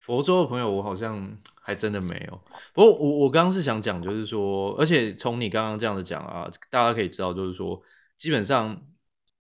[0.00, 2.40] 佛州的朋友，我好像还真的没有。
[2.72, 7.82] 不过我我刚刚是想讲，就是说，而且从你刚刚这样子讲啊，大家可以知道，就是说，
[8.16, 8.80] 基本上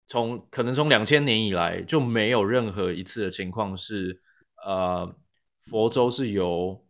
[0.07, 4.21] 从可能从两千年以来就没有任何一次的情况是，
[4.63, 5.11] 呃，
[5.63, 6.85] 佛州是由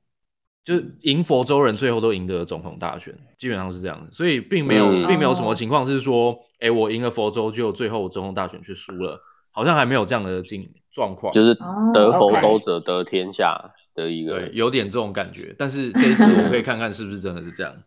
[0.65, 9.21] 就是赢佛州人最后都赢得总统大选，基本上是这样的，所以并没有、嗯、并没有什么情况是说，哎、欸，我赢了佛州，就最后总统大选却输了，
[9.53, 11.57] 好像还没有这样的境状况，就是
[11.95, 15.55] 得佛州者得天下的一个，对，有点这种感觉。
[15.59, 17.73] 但是这一次我可以看看是不是真的是这样。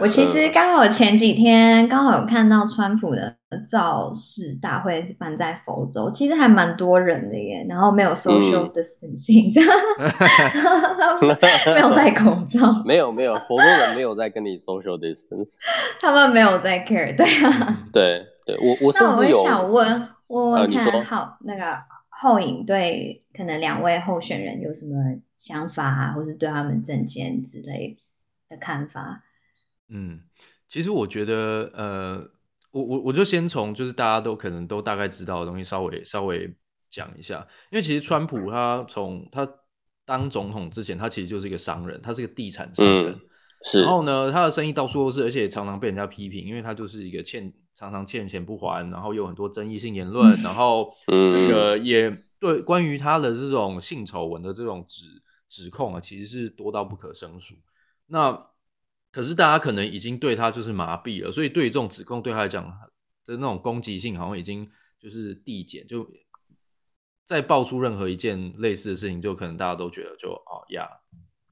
[0.00, 3.36] 我其实刚好前几天刚好有看到川普的
[3.68, 9.70] 造势大会是办在佛州，其实还蛮多人的耶，然后没有 social distancing，这样。
[11.20, 15.48] 没有戴口罩，没有没有，佛州人没有在跟你 social distance，
[16.00, 21.76] 他们没有在 care，对啊，对对，我我甚至有我想问问问看好那个
[22.08, 24.94] 后影对可能两位候选人有什么
[25.38, 27.96] 想法啊，或是对他们政见之类
[28.48, 29.22] 的看法。
[29.88, 30.20] 嗯，
[30.68, 32.30] 其实我觉得，呃，
[32.72, 36.54] 我我我就先从就是大家都可能都大概知道的东西稍微稍微
[36.90, 39.48] 讲一下，因为其实川普他从他
[40.04, 43.20] 当总统之前，他其实就是一个商人，他是一个地产商人，嗯、
[43.64, 43.82] 是。
[43.82, 55.04] 然后呢，他的生意到处都是，而且常常被人家批评，因为他就是一个欠常常欠钱不还，然后有很多争议性言论，嗯、然后这个也对关于他的这种性丑闻的这种指
[55.48, 57.56] 指控啊，其实是多到不可胜数。
[58.06, 58.48] 那
[59.10, 62.64] 可是大家可能已经对他就是麻痹了，所以对于这种指控对他来讲
[63.24, 66.10] 的那种攻击性好像已经就是递减，就
[67.24, 70.88] 再爆出任何一件类似的事情，就可能大家都觉得就哦呀，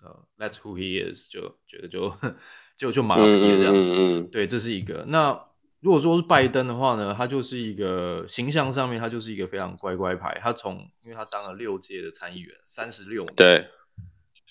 [0.02, 2.14] 呃、yeah, uh,，That's who he is，就觉得就
[2.76, 3.74] 就就麻痹了这样。
[3.74, 5.04] 嗯嗯对，这是一个。
[5.08, 5.48] 那
[5.80, 13.34] 如果说是拜登的话呢，他就是一个形象上面他就是一个非常乖乖牌，他从因为他当了六届的参议员，三十六年。
[13.34, 13.68] 对。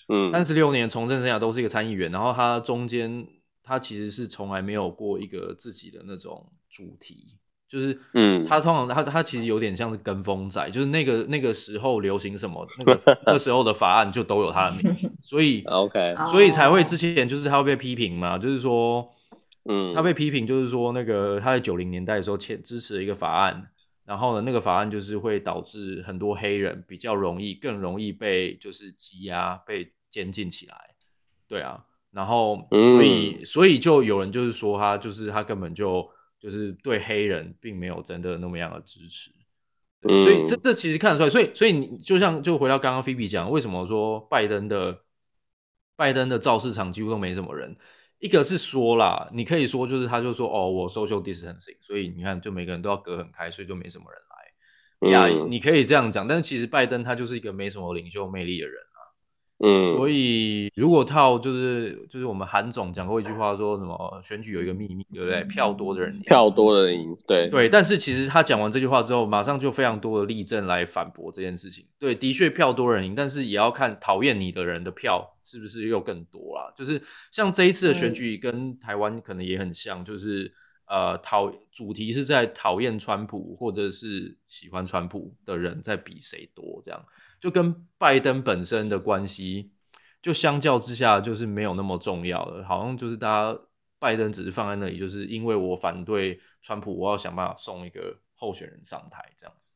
[0.08, 3.26] 嗯，三十六年从政生涯都是一个参议员，然后他中间
[3.62, 7.36] 他其实是从来没有过一个自己的那种主题，
[7.68, 19.12] 就是嗯，他通常他他其实有点像是跟风仔，就是那个那个时候流行什么，那个 那时候的法案就都有他的名字， 所以 OK，所以才会之前就是他会被批评嘛，就是说，
[19.64, 23.70] 嗯，他被批评就是说那个他在九零年代的时候签支持了一个法案。
[24.04, 30.94] 然后呢，那个法案就是会导致很多黑人比较容易、更容易被就是羁押、被监禁起来，
[31.48, 31.84] 对啊。
[32.12, 39.30] 然后所以、嗯、所以就有人就是说他就是他根本就就是对黑人并没有真的那么样的支持，
[40.00, 41.28] 嗯、所以这这其实看得出来。
[41.30, 45.02] 所以所以你就像就回到刚刚菲比讲，为什么说拜登的
[45.94, 47.76] 拜登的造势场几乎都没什么人？
[48.18, 55.26] 一个是说啦，你可以说就是他就说哦，我 social distancing，所以你看就每个人都要隔很开，所以就没什么人来呀。
[55.26, 58.85] 嗯、你可以这样讲，但是其实拜登他就是一个没什么领袖魅力的人。
[59.58, 65.42] 嗯，所以如果套就是就是我们韩总讲过一句话，说什么选举有一个秘密，对不对？
[65.44, 67.66] 票多的人票多的人赢，对对。
[67.68, 71.86] 但是其实他讲完这句话之后，马上就非常多的例证来反驳这件事情。
[71.98, 76.70] 对，的确票多人赢，但是也要看讨厌你的人的票是不是又更多啦。
[76.76, 77.00] 就是
[77.32, 80.52] 像这一次的选举跟台湾可能也很像，就是
[80.86, 87.02] 呃讨主题是在讨厌川普或者是喜欢川普的人在比谁多这样。
[87.46, 89.70] 就跟拜登本身的关系，
[90.20, 92.64] 就相较之下就是没有那么重要了。
[92.64, 93.60] 好像就是大家
[94.00, 99.74] 拜登只是放在那里，就是因为我反对川普，我要想办法送一个候选人上台这样子。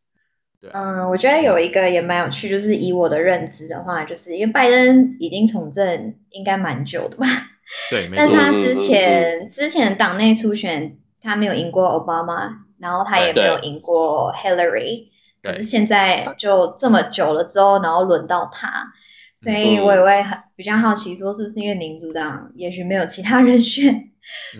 [0.60, 7.26] 对，嗯，我觉得有一个也蛮有趣，就是以我的认知的话，就是因为拜登已经从政应该蛮久的吧？
[7.88, 8.24] 对， 没错。
[8.24, 15.09] 但是他之前之前党内初选他没有赢过奥巴马，然后他也没有赢过 Hillary。
[15.42, 18.92] 可是现在就这么久了之后，然后轮到他，
[19.38, 24.10] 所以我也会很比较好奇，说是不是因为民主党也许没有其他人选，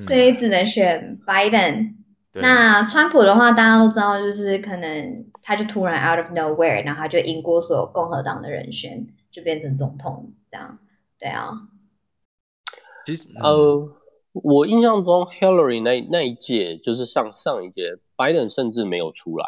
[0.00, 1.96] 所以只能选拜登。
[2.32, 10.78] 那川普的话，大家都知道，就是可能他就突然 out of nowhere，然后他就赢过所有共和党的人选，就变成总统这样。
[11.18, 11.50] 对啊，
[13.04, 13.90] 其实呃，
[14.32, 19.46] 我印象中 Hillary 那那一届就是上上一届，拜登甚至没有出来。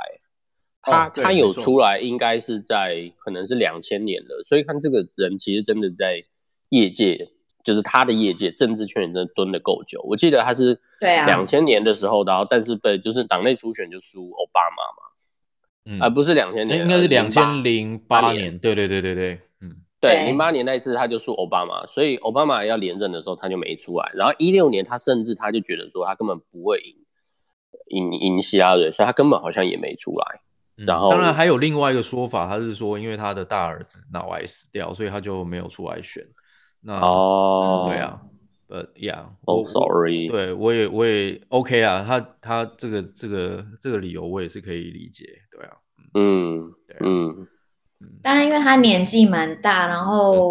[0.82, 6.24] 他、哦、他有出来，应该是在可能是两千年了，所以看这个人其实真的在
[6.68, 7.30] 业界，
[7.64, 10.02] 就是他的业界政治圈真的蹲的够久。
[10.02, 30.40] 我记得他是对啊，两千年的时候，然后但是被就是党内初选就输奥巴马嘛，嗯，而不是两千年，应该是两千零八年，对对对对对，嗯，对，零八年那一次他就输奥巴马，所以奥巴马要连任的时候他就没出来，然后一六年他甚至他就觉得说他根本不会赢赢赢希拉蕊，所以他根本好像也没出来。
[30.86, 36.24] 然后，当然还有另外一个说法，他是说，因为他的大儿子脑癌死掉，所以他就没有出来选。
[36.80, 38.20] 那哦，对啊，
[38.68, 45.76] 呃，Yeah，Oh，Sorry，对我也我也 OK 啊，他他这个这个这个理由我也是可以理解，对啊，
[46.14, 47.46] 嗯，对啊、嗯，
[48.22, 50.50] 当然因为他年纪蛮大，然后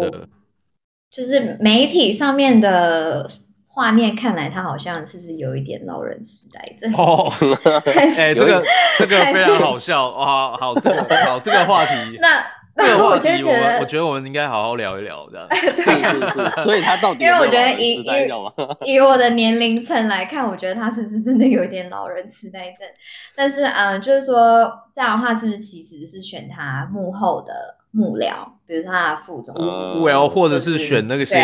[1.10, 3.28] 就是媒体上面的
[3.72, 6.92] 画面看来，他好像是不是有一点老人痴呆症？
[6.94, 7.32] 哦，
[7.96, 8.62] 哎、欸，这个
[8.98, 12.44] 这个非常好笑啊，好，这个好这个话题那。
[12.74, 15.46] 这个话题 我，我们我觉得我们应该好好聊一聊，这样。
[15.52, 22.88] 是是是，所以他到底因为我觉得以以以我的年龄层来看，我觉得他是不是真的有一点老人痴呆症？
[23.36, 27.52] 但是，嗯，就是说这样的话，是不是其实是选他幕后的
[27.90, 29.66] 幕僚，比如说他的副总统，
[29.98, 31.36] 幕僚，或者是选那个些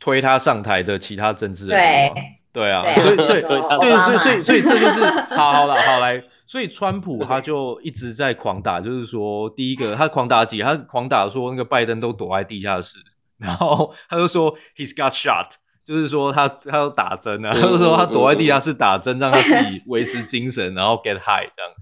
[0.00, 2.14] 推他上台的其他政治人物？
[2.52, 6.22] 对啊，所以对对对，所以所以所以这就是 好好了，好来。
[6.46, 12.98] 所以川普他就一直在狂打，就是说，第一个他狂打几，他狂打说那个拜登都躲在地下室，
[13.38, 15.46] 然后 他就说 he's got shot，
[15.82, 21.72] 就是说他他要打针啊，他就说他躲在地下室打针，让他自己维持精神，然后 get high 这样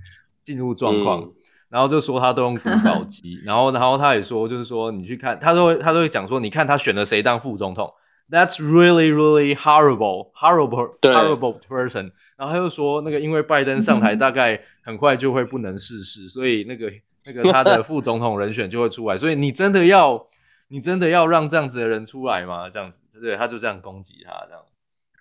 [0.44, 1.28] 进入状况，
[1.68, 7.92] 然后就说他都用读稿机，然后然后他也说就是说你去看，他都会他都会讲说你看他选了谁当副总统
[8.30, 12.12] ，That's really really horrible horrible horrible person。
[12.36, 16.92] 然后他又说，那个因为拜登上台大概很快就会不能逝世，所以那个
[17.24, 19.16] 那个他的副总统人选就会出来。
[19.16, 20.26] 所以你真的要，
[20.68, 22.68] 你真的要让这样子的人出来吗？
[22.68, 24.62] 这样子，对，他就这样攻击他这样。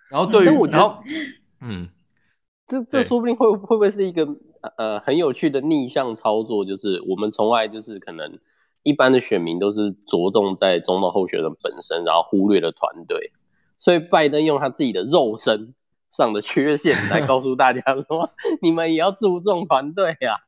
[0.08, 1.02] 然后对于，然后，
[1.60, 1.88] 嗯，
[2.66, 4.26] 这这说不定会会不会是一个
[4.76, 6.64] 呃很有趣的逆向操作？
[6.64, 8.38] 就是我们从来就是可能
[8.82, 13.32] 一般的选民都是着重在总统候选人本身，然后忽略了团队。
[13.78, 15.74] 所以拜登用他自己的肉身。
[16.14, 18.28] 上的缺陷 来告诉大家说，
[18.60, 20.44] 你们也要注重团队啊。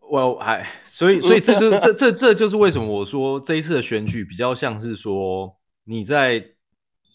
[0.00, 5.54] 我哎所以所以这就是 这这这就是为什么我说这一次的选举比较像是说
[5.84, 6.44] 你在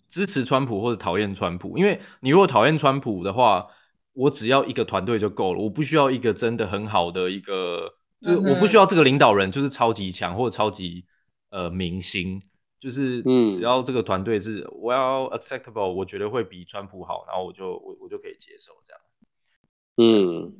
[0.07, 3.67] 支持川普或者讨厌川普，因为你如果讨厌川普的话，
[4.13, 11.05] 我只要一个团队就够了，我不需要一个真的很好的一个，就是我不需要这个领导人就是超级强或者超级
[11.49, 12.41] 呃明星。
[12.77, 19.01] 就是，只要这个团队是 well acceptable，我觉得会比川普好，然后我就我我就可以接受这样。
[19.97, 20.53] 嗯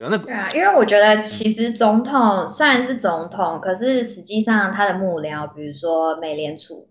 [0.00, 6.88] 嗯，那对啊，因为我觉得其实总统虽然是总统，可是实际上他的幕僚，比如说美联储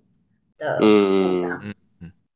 [0.57, 1.75] 的部长，嗯嗯，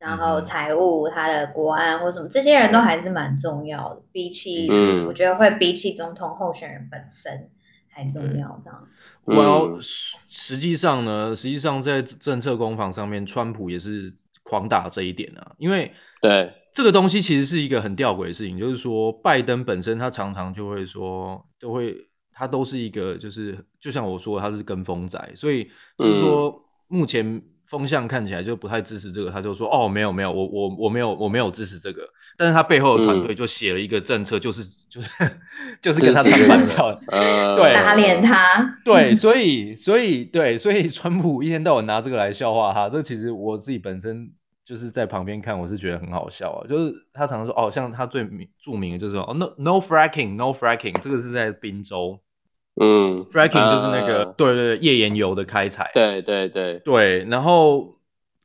[0.10, 4.68] 然后财务、他的国安或什么，这些人都还是蛮重要的，比起
[5.06, 7.48] 我觉得会比起总统候选人本身
[7.88, 8.88] 还重要这样。
[9.26, 9.80] Well，
[10.28, 15.52] 实际上呢，实际上在政策攻防上面，川普也是狂打这一点啊。
[15.60, 21.96] 因为对这个东西其实是一个很吊诡的事情，就是说拜登本身他常常就会说，都会
[22.34, 27.40] 他都是一个就是就像我说他是跟风仔，所以就是说目前。
[27.70, 32.02] 风向看起来就不太支持这个，他就说：“哦，没有没有，我我我没有我没有支持这个。”
[32.36, 35.10] 但是他背后的团队就写了一个政策，就是、嗯、就是
[35.80, 37.00] 就是跟他唱反调，
[37.56, 38.74] 对，打脸他。
[38.84, 42.90] 对，所以所以对，所以川普一天到晚拿这个来笑话他。
[42.90, 44.32] 这其实我自己本身
[44.66, 46.66] 就是在旁边看，我是觉得很好笑啊。
[46.68, 48.28] 就是他常常说：“哦，像他最
[48.60, 52.20] 著名的就是说哦，no no fracking，no fracking，这个是在宾州。”
[52.80, 55.92] 嗯，fracking 就是那个，呃、对对对，页岩油的开采。
[55.94, 57.96] 对对对对，然后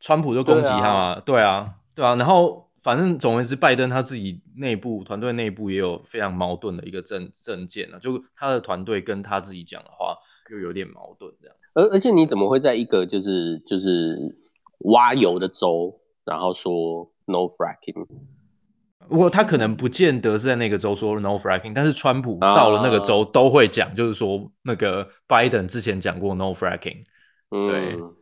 [0.01, 10.16] 川普就攻击他嘛，对啊，对啊，对啊，然后反正总而言之，拜登他自己内部团队内部也有非常矛盾的一个政政见啊，就他的团队跟他自己讲的话
[10.51, 11.57] 又有点矛盾这样。
[11.76, 14.37] 而而且你怎么会在一个就是就是
[14.80, 18.07] 挖油的州，然后说 no fracking？
[19.09, 27.05] 不过他可能不见得是在那个州说 no fracking，但是川普到了那个州都会讲，uh, 就是说那个拜登之前讲过 no fracking，
[27.50, 28.14] 嗯，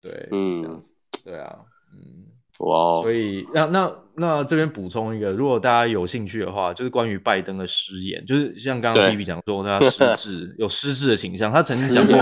[0.00, 0.94] 对，对，嗯，这样子，
[1.24, 1.56] 对啊，
[1.92, 2.26] 嗯，
[2.60, 12.16] 哇，所以那那那这边补充一个，如果大家有兴趣的话，就是关于拜登的失言，就是像刚刚 T B 讲说他失智，有失智的倾向， 他曾经讲过，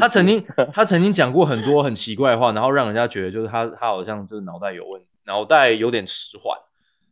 [0.00, 6.58] 他曾经他曾经讲过很多很奇怪的话，然后让人家觉得就是他他好像就是脑袋有问题，脑袋有点迟缓。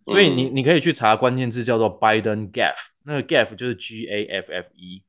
[0.06, 5.02] 所以你你可以去查关键字叫做 Biden gaffe，那个 gaffe 就是 G A F F E，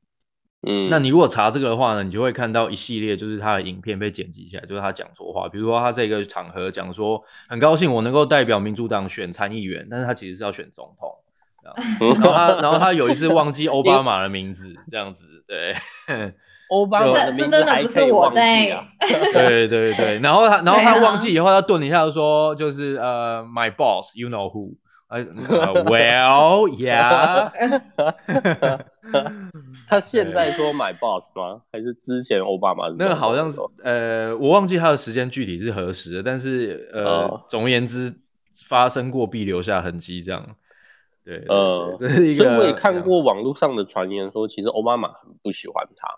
[0.66, 11.10] 嗯，那你如果查这个的话呢，你就会看到一系列就是他的影片被剪辑起来，就是他讲错话，比如说他这个场合讲说很高兴我能够代表民主党选参议员，但是他其实是要选总统，
[11.64, 15.74] 然后他然后他有一次忘记 奥巴马的名字，这样子，对。
[16.70, 18.40] 奥巴马的名字还可以忘记
[18.70, 18.88] 啊！
[19.34, 24.74] 对对对，然后他然后他忘记以后，他顿了一下，就说就是呃，my boss，you know who？
[25.08, 25.24] 呃
[25.84, 27.50] ，well，yeah。
[29.86, 31.60] 他现在说买 boss 吗？
[31.70, 32.88] 还是之前奥巴马？
[32.98, 38.14] 那个好像是呃，我忘记他的时间具体是何时了，但是呃，哦、总而言之，
[38.66, 40.56] 发生过必留下痕迹，这样。
[41.24, 42.44] 对，呃，这是一个。
[42.44, 46.08] 所以我也看过网络上的传言说，其实奥巴马很不喜欢他。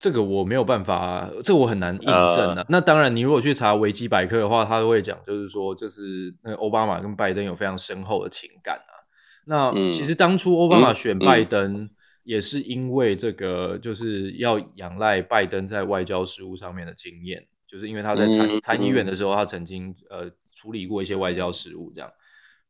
[0.00, 2.64] 这个我没有办法，这个我很难印证的、啊。
[2.64, 9.04] Uh, 那当然，你如果去查维基百科的话，他都会讲，就是说，就是那个奥巴马跟拜登有非常深厚的情感啊。
[9.44, 11.90] 那其实当初奥巴马选拜登，
[12.22, 22.10] 也是因为这个，就是要仰赖拜登在外交事务上面的经验，就是因为他在参参议院的时候，他曾经呃处理过一些外交事务，这样。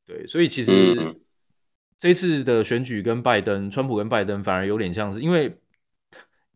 [0.05, 1.15] 对，所以其实
[2.01, 5.57] 这次的选举跟拜登、川普跟拜登反而有点像是因为。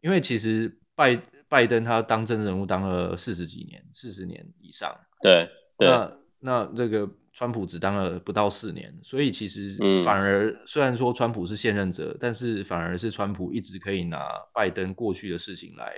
[0.04, 4.94] 因为其实拜拜登他当政治人物当了四十几年，四十年以上。
[5.22, 5.48] 对，
[5.78, 5.88] 对。
[5.88, 15.90] 那那这个川普只当了不到四年，所以其实反而、嗯、虽然说川普是现任者，但是反而是川普一直可以拿拜登过去的事情来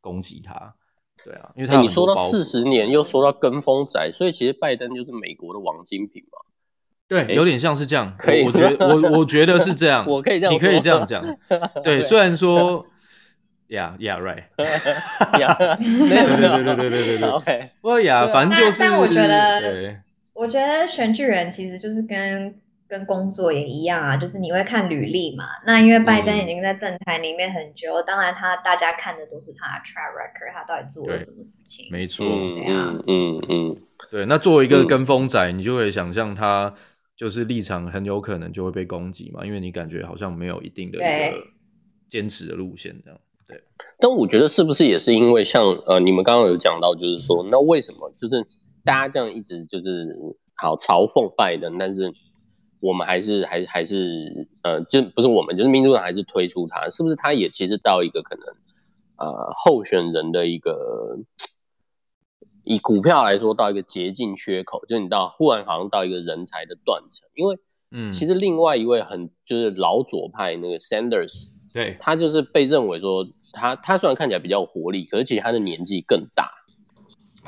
[0.00, 0.76] 攻击他。
[1.24, 6.38] 对啊，因为你说到四十年，又说到跟风仔，所以其实拜登就是美国的王金平嘛。
[7.08, 8.14] 对，欸、有点像是这样。
[8.16, 10.06] 可以，我觉得我我觉得是这样。
[10.08, 11.24] 我可以这样，你可以这样讲。
[11.82, 12.86] 对，虽然说。
[13.68, 14.44] Yeah, yeah, right.
[14.56, 17.28] Yeah，对对对对对对对。
[17.28, 18.78] OK，不过呀，反正就是。
[18.80, 20.02] 但我觉得，
[20.34, 22.58] 我觉得选举人其实就是跟
[22.88, 25.44] 跟工作也一样啊，就是你会看履历嘛。
[25.66, 31.88] 那因为拜登已经在政坛里面很久，当然他大家看的都是他的 track record，他到底做了什么事情。
[31.92, 33.76] 没错，对啊，嗯嗯。
[34.10, 36.74] 对，那作为一个跟风仔，你就会想象他
[37.14, 41.44] 就是立场很有可能就会被攻击嘛，因为你感觉好像没有一定的一个
[42.08, 43.20] 坚持的路线这样。
[43.48, 43.62] 对，
[43.98, 48.46] 但我觉得是不是也是因为像呃，你们刚刚有讲到，就是说，那为什么就是
[48.84, 50.06] 大家这样一直就是
[50.54, 52.12] 好嘲讽拜登，但是
[52.78, 58.44] 我们还是还还是呃，就不是我们，就是民主党还是推出他，是不是他也其实到一个可能
[59.16, 61.20] 呃候选人的一个
[62.64, 67.56] 以股票来说到一个捷径缺口，就你到忽然好像到一个人才的断层，因为
[67.92, 73.26] 嗯，其实另外一位很就是老左派那个 Sanders，对，他就是被认为说。
[73.52, 76.52] 他他虽然看起来比较有活力，可是其实他的年纪更大。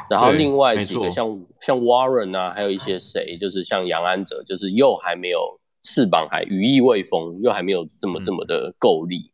[0.08, 9.32] 然后另外几个像像 Warren 啊，还有一些谁，就是像杨安泽，就是又还没有翅膀，还羽翼未丰，又还没有这么这么的够力。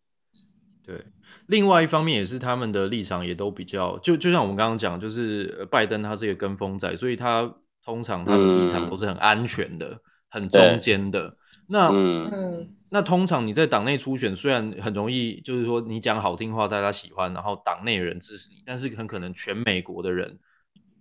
[0.85, 1.05] 对，
[1.47, 7.55] 另外一方面也是他们的立场也都比较，就就像我们刚刚讲，就是拜登他是一个跟风仔，所以他
[7.85, 11.37] 通常他的立场都是很安全的，嗯、很中间的。
[11.69, 12.76] 那嗯。
[12.89, 20.39] 那通常你在党内初选，虽然很容易，就是说你讲好听话，大家喜欢，然后党内人支持你，但是很可能全美国的人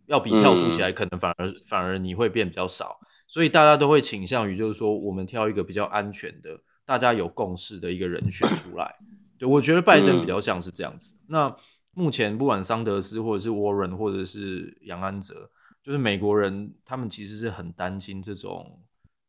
[0.08, 8.96] 要比票数起来，可能反而、嗯、反而你会变比较少，所以大家都会倾向于就是说，我们挑一个比较安全的，大家有共识的一个人选出来。
[9.38, 11.14] 对，我觉得拜登比较像是这样子。
[11.14, 11.56] 嗯、那
[11.94, 15.52] 目前不管桑德斯或者是沃伦或者是杨安泽，
[15.84, 18.82] 就是美国人，他们其实是很担心这种。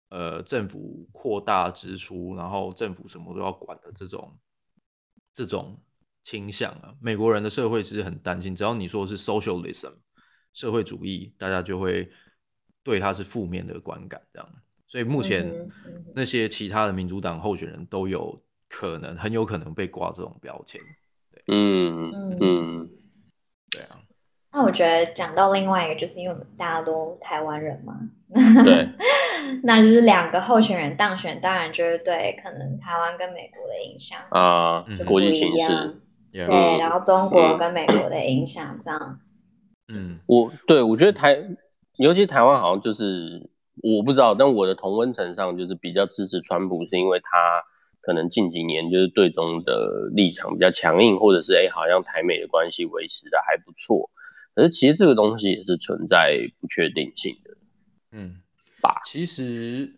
[0.09, 4.39] 呃，政府扩大支出，然后政府什么都要管的这种
[5.33, 5.83] 这种
[6.23, 9.95] 倾向啊，美国人的社会其实很担心，只要你说是 socialism
[10.53, 12.11] 社会主义，大家就会
[12.83, 14.49] 对他是负面的观感，这样。
[14.87, 15.69] 所以目前
[16.15, 20.81] 那些其他的民主党候选人都有可能，很有可能被挂这种标签。
[21.33, 22.91] 对，嗯嗯嗯，
[23.71, 24.01] 对啊。
[24.53, 28.01] 那我觉得讲到另外一个，就是因为大家都台湾人嘛，
[28.33, 28.89] 对，
[29.63, 36.01] 那就是两个候选人当选，当然就是对可能台湾跟美国的影响啊，国际形势，
[36.33, 39.21] 对，然后中国跟美国的影响这样。
[39.89, 41.39] 嗯，我对我觉得台，
[41.97, 43.49] 尤其台湾好像就是
[43.83, 47.65] 我不知道，但我的同温层上就是比较支持川普，是因为他
[48.01, 54.11] 可能近几年就是对中的立场比较强硬，或者是哎，好像台美的关系维持的还不错。
[54.55, 57.51] 可是其实这个东西也是存在不确定性的，
[58.11, 58.41] 嗯，
[58.81, 59.01] 吧。
[59.05, 59.95] 其实，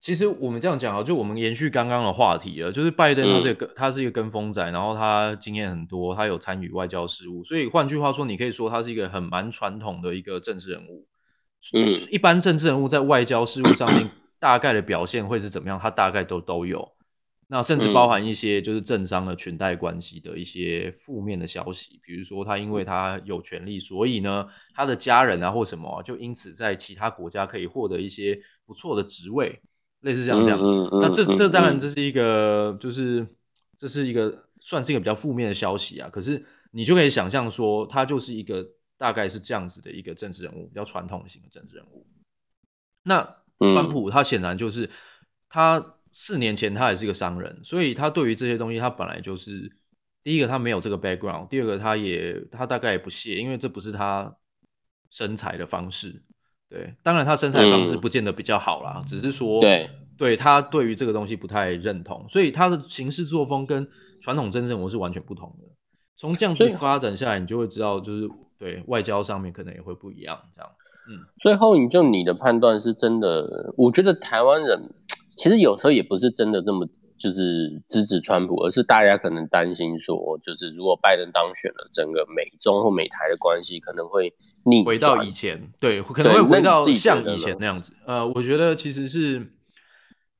[0.00, 11.06] 其实我们这样讲啊，就我们延续刚刚的话题啊，就是拜登他是一个、嗯、他是一个跟风仔，然后他经验很多，他有参与外交事务，所以换句话说，你可以说他是一个很蛮传统的一个政治人物。
[11.72, 15.78] 嗯，一般政治人物在外交事务上面大概的表现会是怎么样？
[15.78, 16.92] 他大概都都有。
[17.54, 29.60] 那甚至包含一些就是政商的裙带关系的一些负面的消息，比如说他因为他有权利，所以呢，他的家人啊或什么啊，就因此在其他国家可以获得一些不错的职位，
[30.00, 30.58] 类似这样这样。
[31.00, 33.24] 那这这当然这是一个就是
[33.78, 36.08] 这是一个算是一个比较负面的消息啊。
[36.10, 38.66] 可是你就可以想象说，他就是一个
[38.98, 42.04] 大概是这样子的一个政治人物，比较传统型的政治人物。
[43.04, 44.90] 那川普他显然就是
[45.48, 45.94] 他。
[46.14, 49.70] 四年前他也是一个商人，所以他对于这些东西，他本来就是
[50.22, 54.36] 第一个他没有这个 background，第二个他也他大概也不屑，因为这不是他
[55.10, 56.22] 生财的方式。
[56.70, 63.86] 对，当然他生财方式不见得比较好啦，嗯、只是说对对他对于这个东西不太认同，所以他的行事作风跟
[64.20, 65.68] 传统政治我是完全不同的。
[66.16, 70.70] 从这样子发展下来，你就会知道，就是对外交上面可能也会不一样，这样。
[71.06, 73.74] 嗯，最后你就你的判断是真的？
[73.76, 74.94] 我觉得台湾人
[75.36, 87.92] 其实有时候也不是真的这么就是支持川普，而是大家可能担心说，就是如果拜登当选了，整个美中或美台的关系可能会逆回到以前，对，可能会回到像以前那样子。
[88.06, 89.52] 呃，我觉得其实是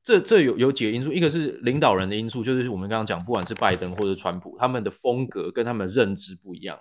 [0.02, 6.78] 这这有有几个因素，一个是领导人的因素，就是我们刚刚讲，不管是拜登或者川普，他们的风格跟他们认知不一样。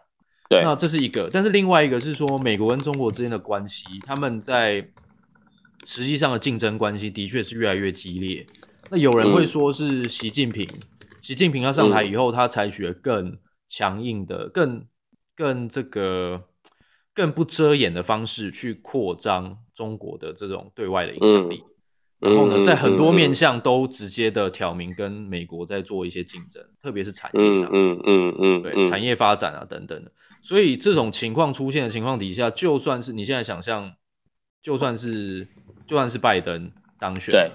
[0.49, 4.89] 对，那这是一个，但是另外一个是说，美国跟中国之间的关系，他们在
[5.85, 8.45] 实际上的竞争关系的确是越来越激烈。
[8.89, 10.81] 那有人会说是习近平，嗯、
[11.21, 14.85] 习近平他上台以后，他采取了更强硬的、更
[15.35, 16.45] 更这个
[17.13, 21.63] 更不遮掩的方式去扩张中国的这种对外的影响力。
[22.21, 30.11] 嗯、然后呢，在很多面向都直接的挑明跟美国在做一些竞争，特别是产业上，嗯嗯嗯，对，产业发展啊等等的。
[30.41, 33.93] 所以这种情况出现的情况底下，就算是你现在想象，
[34.63, 35.45] 就算是
[35.85, 37.51] 就算是拜登当选，对，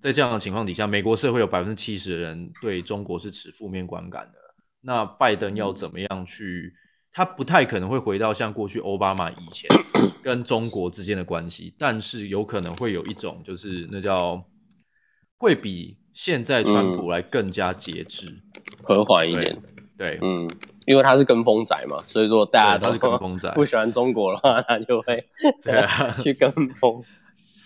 [0.00, 4.38] 在这样的情况底下，美国社会有百分之七十的人对中国是持负面观感的。
[4.80, 6.72] 那拜登要怎么样去？
[7.12, 9.68] 他不太可能会回到像过去奥巴马以前
[10.22, 14.42] 跟中国之间的关系，但是有可能会有一种就是那叫
[15.36, 18.40] 会比现在川普来更加节制、
[18.82, 19.60] 和缓一点。
[19.98, 20.48] 对，对嗯。
[20.86, 25.24] 因为他是跟风仔嘛，所以说大家都是跟风仔， 不喜欢中国的话， 他就会
[25.62, 27.02] 对啊 去跟风。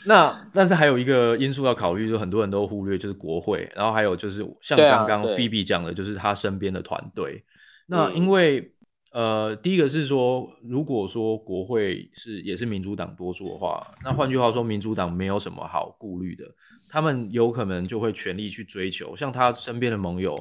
[0.06, 7.42] 那但是还有一个因素要考虑，就很多人都忽略，就是国会，然后还有就是像刚刚 Phoebe 讲的，就是他身边的团队。
[7.88, 8.72] 那因为
[9.12, 16.44] 呃，第一个是说，如果说国会是也是民主党多数的话，那换句话说，民主党没有什么好顾虑的，
[16.90, 20.36] 他们有可能就会全力去追求，像他身边的盟友。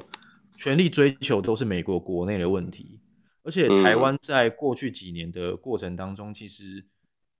[0.56, 3.00] 全力追求都是美国国内的问题，
[3.42, 6.84] 而且台湾在过去几年的过程当中，其实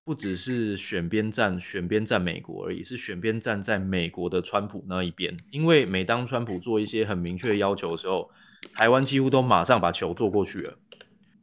[0.05, 5.35] 不只是选边站，选边站美国而已，是选边站在美国的川普那一边。
[5.51, 8.29] 因为每当川普做一些很明确的要求的时候，
[8.73, 10.77] 台湾几乎都马上把球做过去了，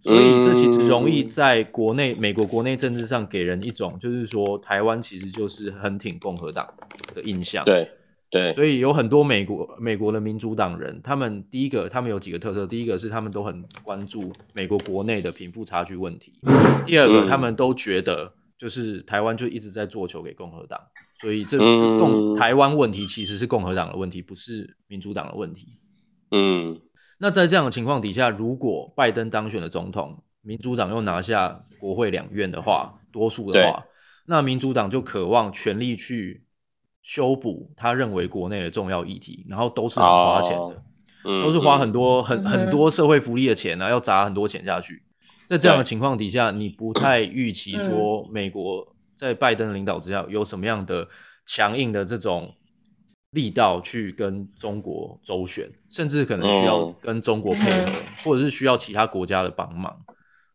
[0.00, 6.72] 所以这其实容易在国内美国国内政治上给人一种就是说台湾其实就是很挺共和党
[7.14, 7.64] 的印象。
[7.64, 7.90] 对。
[8.34, 12.66] 对，所以有很多美国美国的民主党人，他们第一个，他们有几个特色。
[12.66, 16.32] 第一个是他们都很关注美国国内的贫富差距问题。
[16.84, 20.80] 第二个，他们都觉得就是台湾就一直在做球给共和党，
[21.20, 25.66] 所以这这共台湾问题其实是共和党的问题，不是民主党的问题。
[26.32, 26.80] 嗯，
[27.18, 33.84] 那在这样的情况底下，如果拜登当选了总统，民主党又拿下国会两院的话，多数的话，
[34.26, 36.42] 那民主党就渴望全力去。
[37.04, 40.82] 修补他认为国内的重要议题，然后都是很花钱的
[41.24, 45.02] ，oh, 都是花很多、嗯、很很多社会福利的钱啊，要砸很多钱下去。
[45.46, 51.06] 在这样的情况底下，你不太预期说美国在拜登领导之下有什么样的
[51.44, 52.54] 强硬的这种
[53.32, 57.92] 力道去跟中国周旋，甚至可能需要跟中国配合，
[58.24, 59.94] 或者是需要其他国家的帮忙。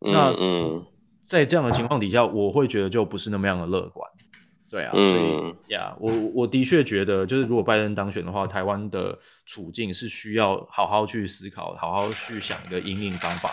[0.00, 0.34] 那
[1.24, 4.10] 在这样的情况底下，我会觉得就不是那么样的乐观。
[4.70, 13.50] 对啊，所以呀，我我的确觉得，就是如果拜登当选的话，台湾的处境是需要好好去思考，好好去想一个应应方法。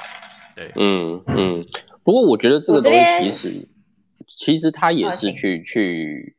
[0.55, 1.65] 对，嗯嗯。
[2.03, 3.67] 不过我觉得这个东西其实
[4.37, 6.35] 其实他也是去去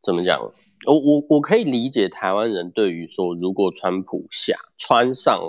[0.00, 0.40] 怎么讲？
[0.86, 5.42] 我我我可以理解台湾人对于说，如果川普下川上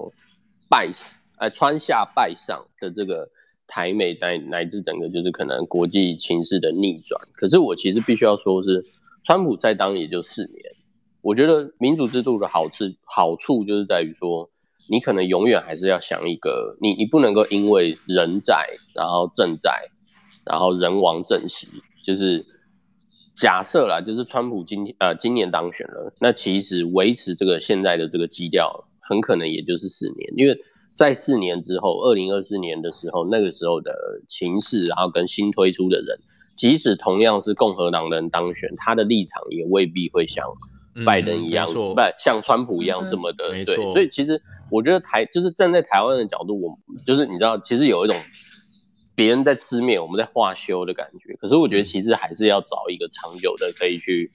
[0.67, 0.89] 拜
[1.37, 3.29] 呃川下拜上的这个。
[3.69, 8.87] 台美乃乃至整个就是可能国际情势的逆转，可是我其实必须要说是，
[9.23, 10.75] 川普再当也就四年。
[11.21, 14.49] 我觉得民主制度的好处好处就是在于说，
[14.89, 18.65] 你可能永远还是要想一个，你你不能够因为人在，
[18.95, 19.91] 然后政在，
[20.43, 21.67] 然后人亡政息。
[22.05, 22.47] 就是
[23.35, 30.59] 假设啦，就是川普今呃今年当选了，那其实维持这个现在的这个基调，很可能也就是四年，因为。
[30.99, 33.95] 在四年之后，二零二四年的时候，那个时候的
[34.27, 36.19] 情势，然后跟新推出的人，
[36.57, 40.45] 即使同样是共和党人当选，他的立场也未必会像
[41.05, 43.75] 拜登一样，不、嗯、像川普一样这么的、嗯、对。
[43.87, 46.77] 所以其实我觉得台就是站在台湾的角度，我
[47.07, 48.17] 就是你知道，其实有一种
[49.15, 51.37] 别人在吃面，我们在画休的感觉。
[51.39, 54.33] 可是我觉得其实还是要找一个长久的可以去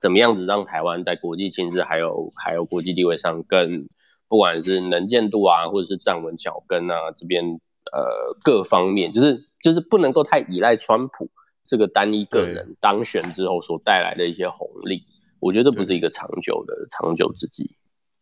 [0.00, 3.88] 怎么样子让台湾在国际情势还有还有国际地位上更，
[4.30, 7.60] 不管是能见度啊，或者是站稳脚跟啊，这边
[7.92, 11.28] 呃各方面，就是就是不能够太依赖川普
[11.64, 15.02] 这个单一个人当选之后所带来的一些红利，
[15.40, 17.74] 我觉得不是一个长久的长久之计。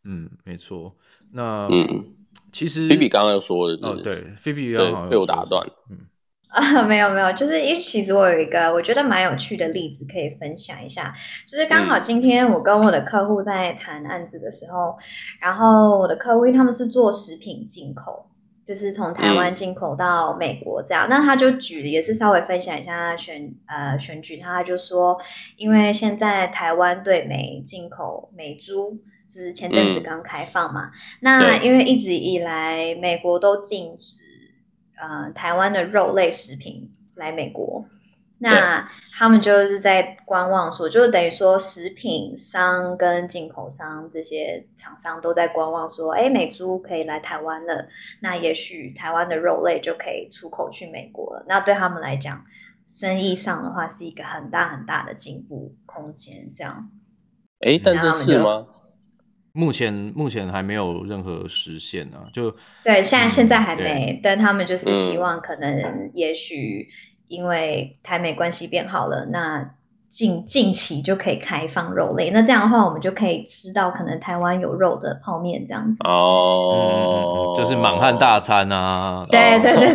[0.03, 0.97] 嗯，没错。
[1.31, 2.17] 那嗯，
[2.53, 5.71] 其实菲比刚刚又说的，哦，对，菲比刚刚被我打断。
[5.91, 6.07] 嗯
[6.49, 11.15] 啊， 没有没有，就是因为其实我有一个我觉得蛮有趣的例子可以分享一下，
[11.47, 15.03] 就是刚好今天我跟我的客户在谈案子的时候，嗯、
[15.43, 18.31] 然后我的客户他们是做食品进口，
[18.67, 25.21] 就是从台湾进口到美国这样，嗯、那他就举也是稍微分享一下选呃选举，他就说，
[25.59, 34.27] 因为现在台湾对美进口美猪，就是前阵子刚开放嘛，嗯、那因为一直以来美国都禁止。
[35.01, 37.85] 呃，台湾的肉类食品来美国，
[38.39, 47.89] 那他们就是在观望说，说就等于说，食品商跟进口商这些厂商都在观望，说，哎，美猪可以来台湾了，
[48.21, 51.45] 那也许台湾的肉类就可以出口去美国了。
[51.49, 52.45] 那对他们来讲，
[52.87, 56.53] 生意上的话是一个很大很大的进步空间。
[56.57, 56.91] 这样，
[57.61, 58.67] 哎，但是是吗？
[59.59, 62.55] 目前目前还没有任何实现呢、啊，就
[62.85, 66.89] 对，现在现在还没，但他们就是希望可能也许
[67.27, 69.75] 因为台美关系变好了，那
[70.09, 79.93] 近近期就可以开放肉类，那这样的话我们就可以吃到可能台湾有肉的泡面这样子哦、嗯，就是满汉大餐啊，对对对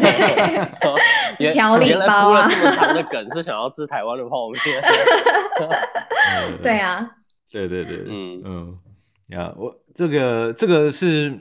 [1.39, 4.61] 对，调理包啊，这么长的梗是想要吃台湾的泡面，
[6.61, 7.09] 对啊，
[7.49, 8.77] 对对对，嗯嗯。
[9.27, 11.39] 呀，我这个这个是，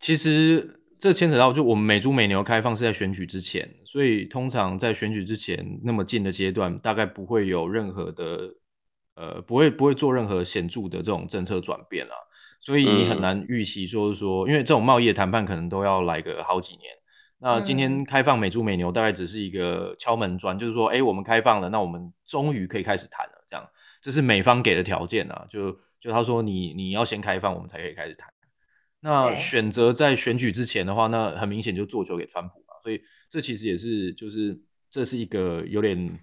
[0.00, 8.54] 其实这牵扯到就我们美猪美牛开放是在选举之前，所以通常在选举之前那么近的阶段，大概不会有任何的，
[9.14, 12.12] 呃，不会不会做任何显著的这种政策转变啊，
[12.60, 16.92] 所以你很难预期说是说，因为这种贸易的谈判可能都要来个好几年，
[17.38, 23.64] 那今天开放美猪美牛大概只是一个敲门砖，就是说，哎，我们开放了，那我们终于可以开始谈了，这样，
[24.02, 25.78] 这是美方给的条件啊，就。
[26.00, 28.32] 就他说你你要先开放，我们才可以开始谈。
[29.00, 32.74] 那选择在选举之前的话，那很明显就做球给川普嘛。
[32.82, 34.58] 所以这其实也是就是
[34.90, 36.18] 这是一个有点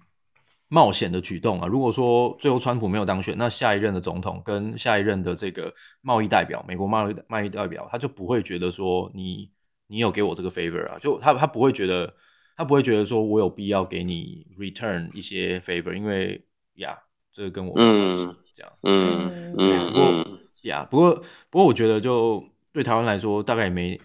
[0.68, 1.68] 冒险的举动啊。
[1.68, 9.50] 如果说最后川普没有当选，那下一任的总统跟下一任的这个贸易代表，美国贸易贸易代表，他就不会觉得说你
[9.86, 12.14] 你有给我这个 favor 啊，就他他不会觉得
[12.56, 16.98] 他不会觉得说我有必要给你 return 一些 favor，因为呀。
[17.30, 18.26] 这个跟我没关系，
[18.58, 21.14] 这样，嗯嗯，不过呀，不过
[21.48, 24.00] 不过，我觉得就对台湾来说，大概也没，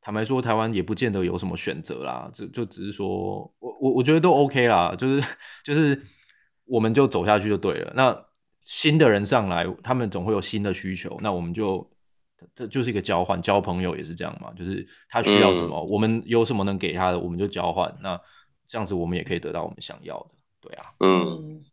[0.00, 5.22] 坦白说，台湾也不见得有什么选择啦，就就只是说，我我我觉得都 OK 啦，就是
[5.62, 6.02] 就是，
[6.64, 7.92] 我们就走下去就对了。
[7.94, 8.26] 那
[8.60, 11.88] 新的人上来，他们总会有新的需求，那我们就
[12.56, 18.20] 这就是一个交换，交朋友也是这样嘛，就是他需要什么，嗯、我们有什么能给他的，我们就交换，那
[18.66, 21.64] 这样子我们也可以得到我们想要的，对啊，嗯。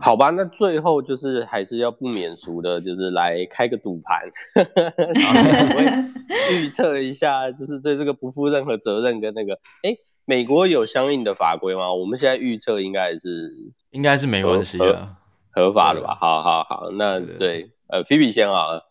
[0.00, 4.30] 好吧，那最后就是还是要不免俗的，就是来开个赌盘，
[6.52, 11.92] 预测一下，就是对这个不负任何责任跟那个，哎、欸，美国有相应的法规吗？
[11.92, 13.52] 我们现在预测应该是
[13.90, 15.16] 应该是没关系的，
[15.50, 16.16] 合法的吧？
[16.20, 18.84] 好好好，那对，对，呃，菲比先好了，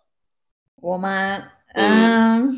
[0.75, 1.41] 我吗？
[1.73, 2.57] 嗯，嗯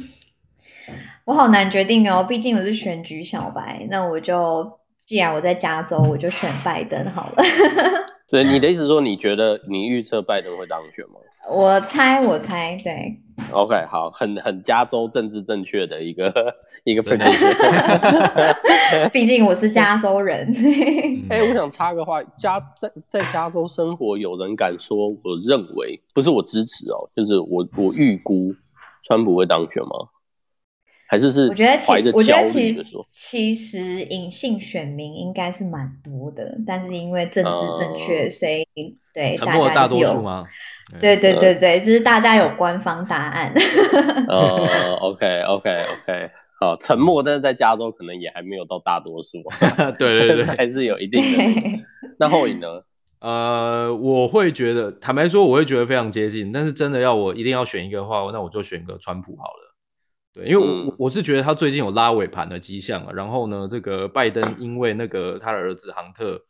[1.26, 4.80] 我好难决定哦，毕竟我是选举小白，那我就。
[5.06, 7.44] 既然我在加州，我就选拜登好了。
[8.34, 11.20] 对，你的意思说，你觉得你预测拜登会当选吗？
[11.52, 13.16] 我猜，我猜，对。
[13.52, 16.34] OK，好，很很加州政治正确的一个
[16.84, 17.26] 一个分析。
[19.14, 20.52] 毕竟我是加州人。
[21.30, 28.56] 哎、欸，我想插个话，加在在加州生活，有人敢说，我认为不是我支持哦，就是我我预估
[29.04, 30.10] 川普会当选吗？
[31.08, 38.68] 还是是，我觉得其我觉得其实其实隐性选民应该是蛮多的，但是因为政治正确，uh, 所以
[39.14, 40.48] 对沉默大多数吗？
[41.00, 43.54] 对对对对，就是大家有官方答案。
[44.28, 49.44] 哦、uh, OK OK OK，好，沉默，但是在加州可能也还没有到大多数。
[49.98, 51.84] 对对对， 还是有一定的。
[52.18, 52.68] 那后影呢？
[53.20, 56.52] 呃，我会觉得，坦白说，我会觉得非常接近。
[56.52, 59.63] 但是真的要我一定要选一个的话，那我就选个川普好了。
[60.34, 66.44] 对，因为我、嗯、我是觉得他最近有拉尾盘的迹象啊，然后呢，这个拜登因为那个他的儿子杭特，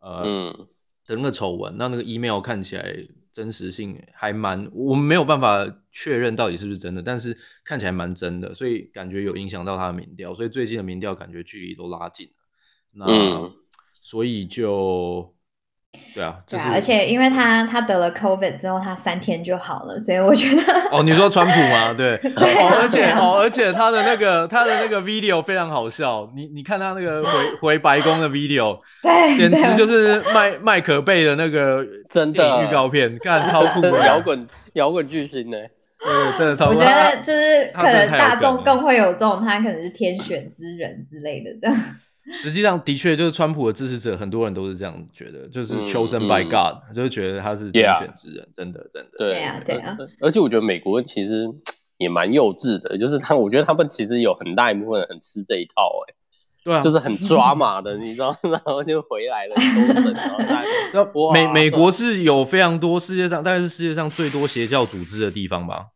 [0.00, 0.68] 呃，嗯、
[1.04, 2.96] 的那个丑闻，那那个 email 看起来
[3.32, 12.32] 真实性还蛮，我们没有办法确认到底是不是真的，但是看起来蛮真的，所以感觉有影响到他的民调，所以最近的民调感觉距离都拉近了，
[12.92, 13.52] 那、嗯、
[14.00, 15.33] 所以就
[16.14, 21.92] 对啊，对啊，而且因为他他得了 COVID 之后，他三天就好了，所以我觉得哦，你说川普吗？
[21.96, 27.30] 对， 对啊、哦，而且啊、哦，而且他的那个他的那个 video 非常好笑，你你看他那个回
[27.60, 32.64] 回白宫的 video，对，简直就是麦麦可贝的那个真的。
[32.64, 33.90] 预告片，看超酷的。
[34.06, 35.56] 摇滚摇滚巨星呢，
[35.98, 36.78] 对，真的超酷。
[36.78, 41.76] 我觉得就是可能大众更会有这种，他可能是天选之人之类的这样。
[42.32, 48.56] 实际上，的确就是川普的支持者，很多人都是这样觉得，就是 chosen by God，、嗯、就是觉得他是天选之人，yeah.
[48.56, 49.10] 真的，真的。
[49.18, 49.96] 对啊，对啊。
[50.20, 51.46] 而且我觉得美国其实
[51.98, 56.14] 也蛮幼稚的，就是他，我觉得他们其实有很大一部分人很吃这一套、欸，哎，
[56.64, 61.04] 对啊，就是很抓马的，你知道， 然后就回来了，都神，然后在
[61.34, 65.88] 美美国是有非常多世界上，大概是世界上最多邪教组织的地方吧。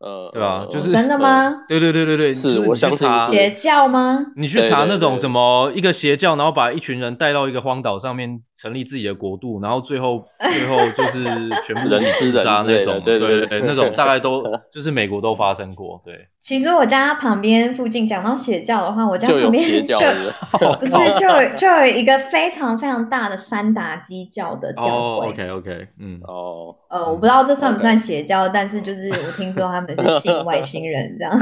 [0.00, 0.66] 呃，对吧？
[0.70, 1.64] 就是真的吗？
[1.68, 4.26] 对对对对对，是我想查邪教吗？
[4.36, 11.24] 你去查那种什么一个邪教，然后把一群人带到一个荒岛上面成立自己的国度，然后最后最后就是
[11.64, 16.00] 全部人吃人杀那种，对对对，那种大概都 就是美国都发生过。
[16.04, 19.98] 对，其实我家旁边附近讲到邪教的话，我家旁边就有邪教，
[20.78, 24.90] 不是就有就有一个非常非常大的山达基教的教会。
[24.90, 29.94] 哦，OK OK，嗯，哦，呃，我不知道这算不算邪教，但是就是我听说他们。
[29.94, 31.32] 是信 外星人这样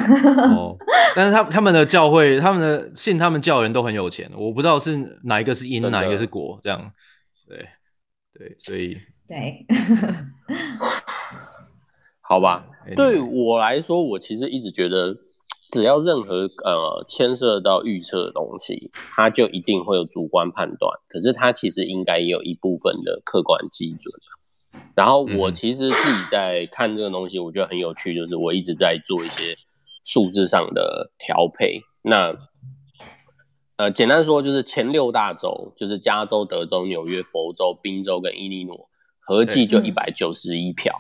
[0.55, 0.77] 哦，
[1.17, 6.93] 但是他他们的教会，他们的信他们教人都很有钱，我不知道是哪一个是因，哪一个是果，这样，
[7.53, 7.69] 对
[8.49, 8.97] 对，所以
[9.29, 9.67] 对，
[12.21, 15.17] 好吧， 对我来说，我其实一直觉得，
[15.71, 24.15] 只要任何呃牵涉到预测的东西，它就一定会有主观判断，可是它其实应该也有一部分的客观基准。
[24.95, 29.57] 然后我其实自己在看这个东西，我觉得很有趣，就是我一直在做一些
[30.05, 31.83] 数字上的调配。
[32.03, 32.35] 那
[33.83, 40.95] 呃，简单说就是前六大州，就是加州、德州、纽约、佛州、宾州跟伊利诺，合计就一百九十一票。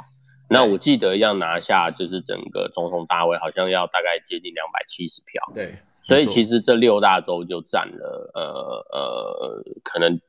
[0.50, 5.52] 那我记得要拿下就是整个总统大位，好像要大概接近两百七十票。
[5.54, 10.20] 对，所以其实这六大洲就占了呃呃，可能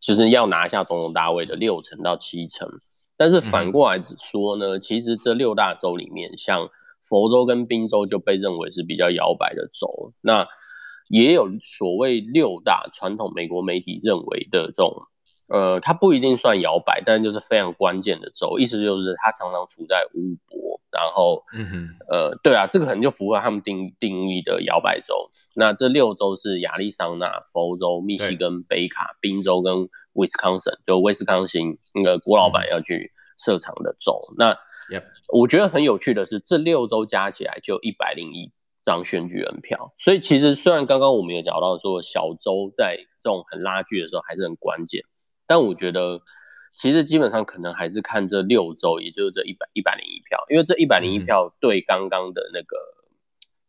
[0.00, 2.80] 就是要拿下总统大位的六成到七成。
[3.16, 6.70] 但是反过来说呢，嗯、其实这六大洲里面，像
[7.04, 10.12] 佛州跟宾州就被认为是比较摇摆的州。
[10.20, 10.48] 那
[11.10, 15.02] 也有所谓六大传统美国媒体认为的这种，
[15.48, 18.58] 呃，它不一定算摇摆，但就是非常关键的州。
[18.58, 25.30] 意思就是它常常处在乌博，然后，嗯哼，呃，对啊，这个可能就符合他们定定义的摇摆州。
[25.54, 29.88] 那这六州是亚利桑那、佛州、密西根、北卡、宾州跟。
[30.12, 34.58] 威斯康星就威斯康星那个郭老板要去设厂的州，嗯、那
[35.28, 38.50] 我觉得很有趣的是，这六州加起来就一百零一
[38.90, 45.04] 张选举人票，所以其实虽然刚刚我们有讲到说小州在这种很拉锯的时候还是很关键，
[45.46, 46.22] 但我觉得
[46.76, 52.76] 其实基本上可能还是看这六州，也就是这一百一百零一票，因为这一百零一票对刚刚的那个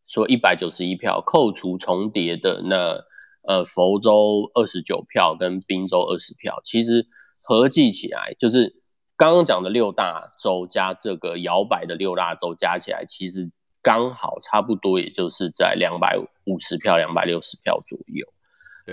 [0.08, 3.04] 说一百九十一票扣除重叠的那。
[3.44, 7.08] 呃，佛州二十九票跟宾州二十票，其实
[7.42, 8.84] 合计起来就是
[9.18, 13.50] 刚刚讲的六大洲加这个摇摆的六大洲加起来，其实
[13.82, 18.28] 刚好差不多，也就是在两百五十票、两百六十票左右。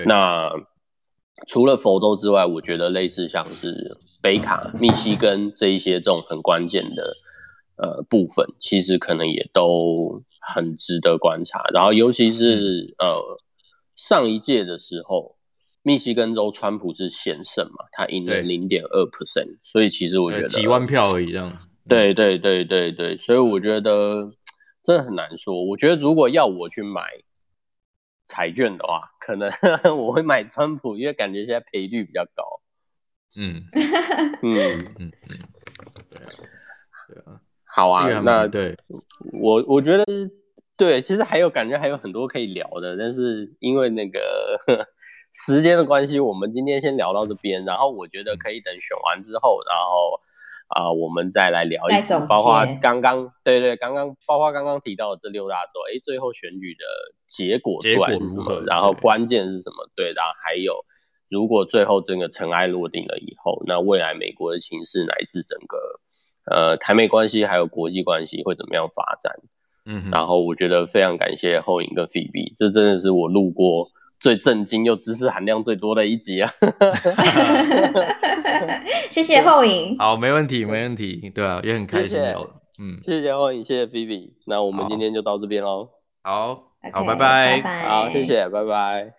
[0.05, 0.53] 那
[1.47, 7.17] 除了佛州之外，我觉得类似像是北卡、密西根这一些这种很关键的
[7.77, 11.65] 呃部分，其实可能也都很值得观察。
[11.73, 13.41] 然后尤其是呃。
[14.01, 15.35] 上一届的时候，
[15.83, 21.59] 密西根州川普是险胜嘛，他赢了零点二 percent，所以其实我觉得几万票而已这样。
[21.89, 24.31] 对对对对对，所以我觉得
[24.83, 25.65] 真的很难说。
[25.65, 27.03] 我觉得如果要我去买
[28.25, 29.51] 彩券的话，可能
[29.99, 32.61] 我会买川普，因为感觉现在赔率比较高。
[33.37, 33.63] 嗯
[34.43, 35.13] 嗯嗯嗯，
[36.11, 36.31] 对啊
[37.09, 38.77] 对啊，好啊，那对
[39.41, 40.05] 我我觉得。
[40.79, 44.21] 对，其实还有感觉还有很多可以聊的，但是因为那个
[44.65, 44.87] 呵
[45.35, 47.65] 时间的关系，我们今天先聊到这边。
[47.65, 50.21] 然后我觉得可以等选完之后，然后
[50.69, 56.85] 啊、呃，我们再来聊一次，包括刚刚对对，刚刚包括刚刚提到的这六大洲，哎，最后选举的
[57.27, 58.63] 结果出来是什么？
[58.67, 59.89] 然后关键是什么？
[59.97, 60.85] 对，然后还有
[61.31, 66.01] 如果最后整个尘埃落定了以后，那未来美国的形势乃至整个
[66.45, 69.35] 呃台美关系还有国际关系会怎么样发展？
[69.87, 73.89] 嗯，然后我觉得非常感谢后影跟 Phoebe，这真的是我路过
[74.21, 76.51] 最震惊又知识含量最多的一集啊！
[79.11, 82.47] 谢谢后影，好，没问题，没问题，对啊，也很开心聊，
[82.79, 85.91] 嗯，谢谢后影，谢谢 Phoebe，那我们今天就到这边喽，
[86.23, 89.18] 好，好，拜拜，拜拜，好，谢谢，拜拜。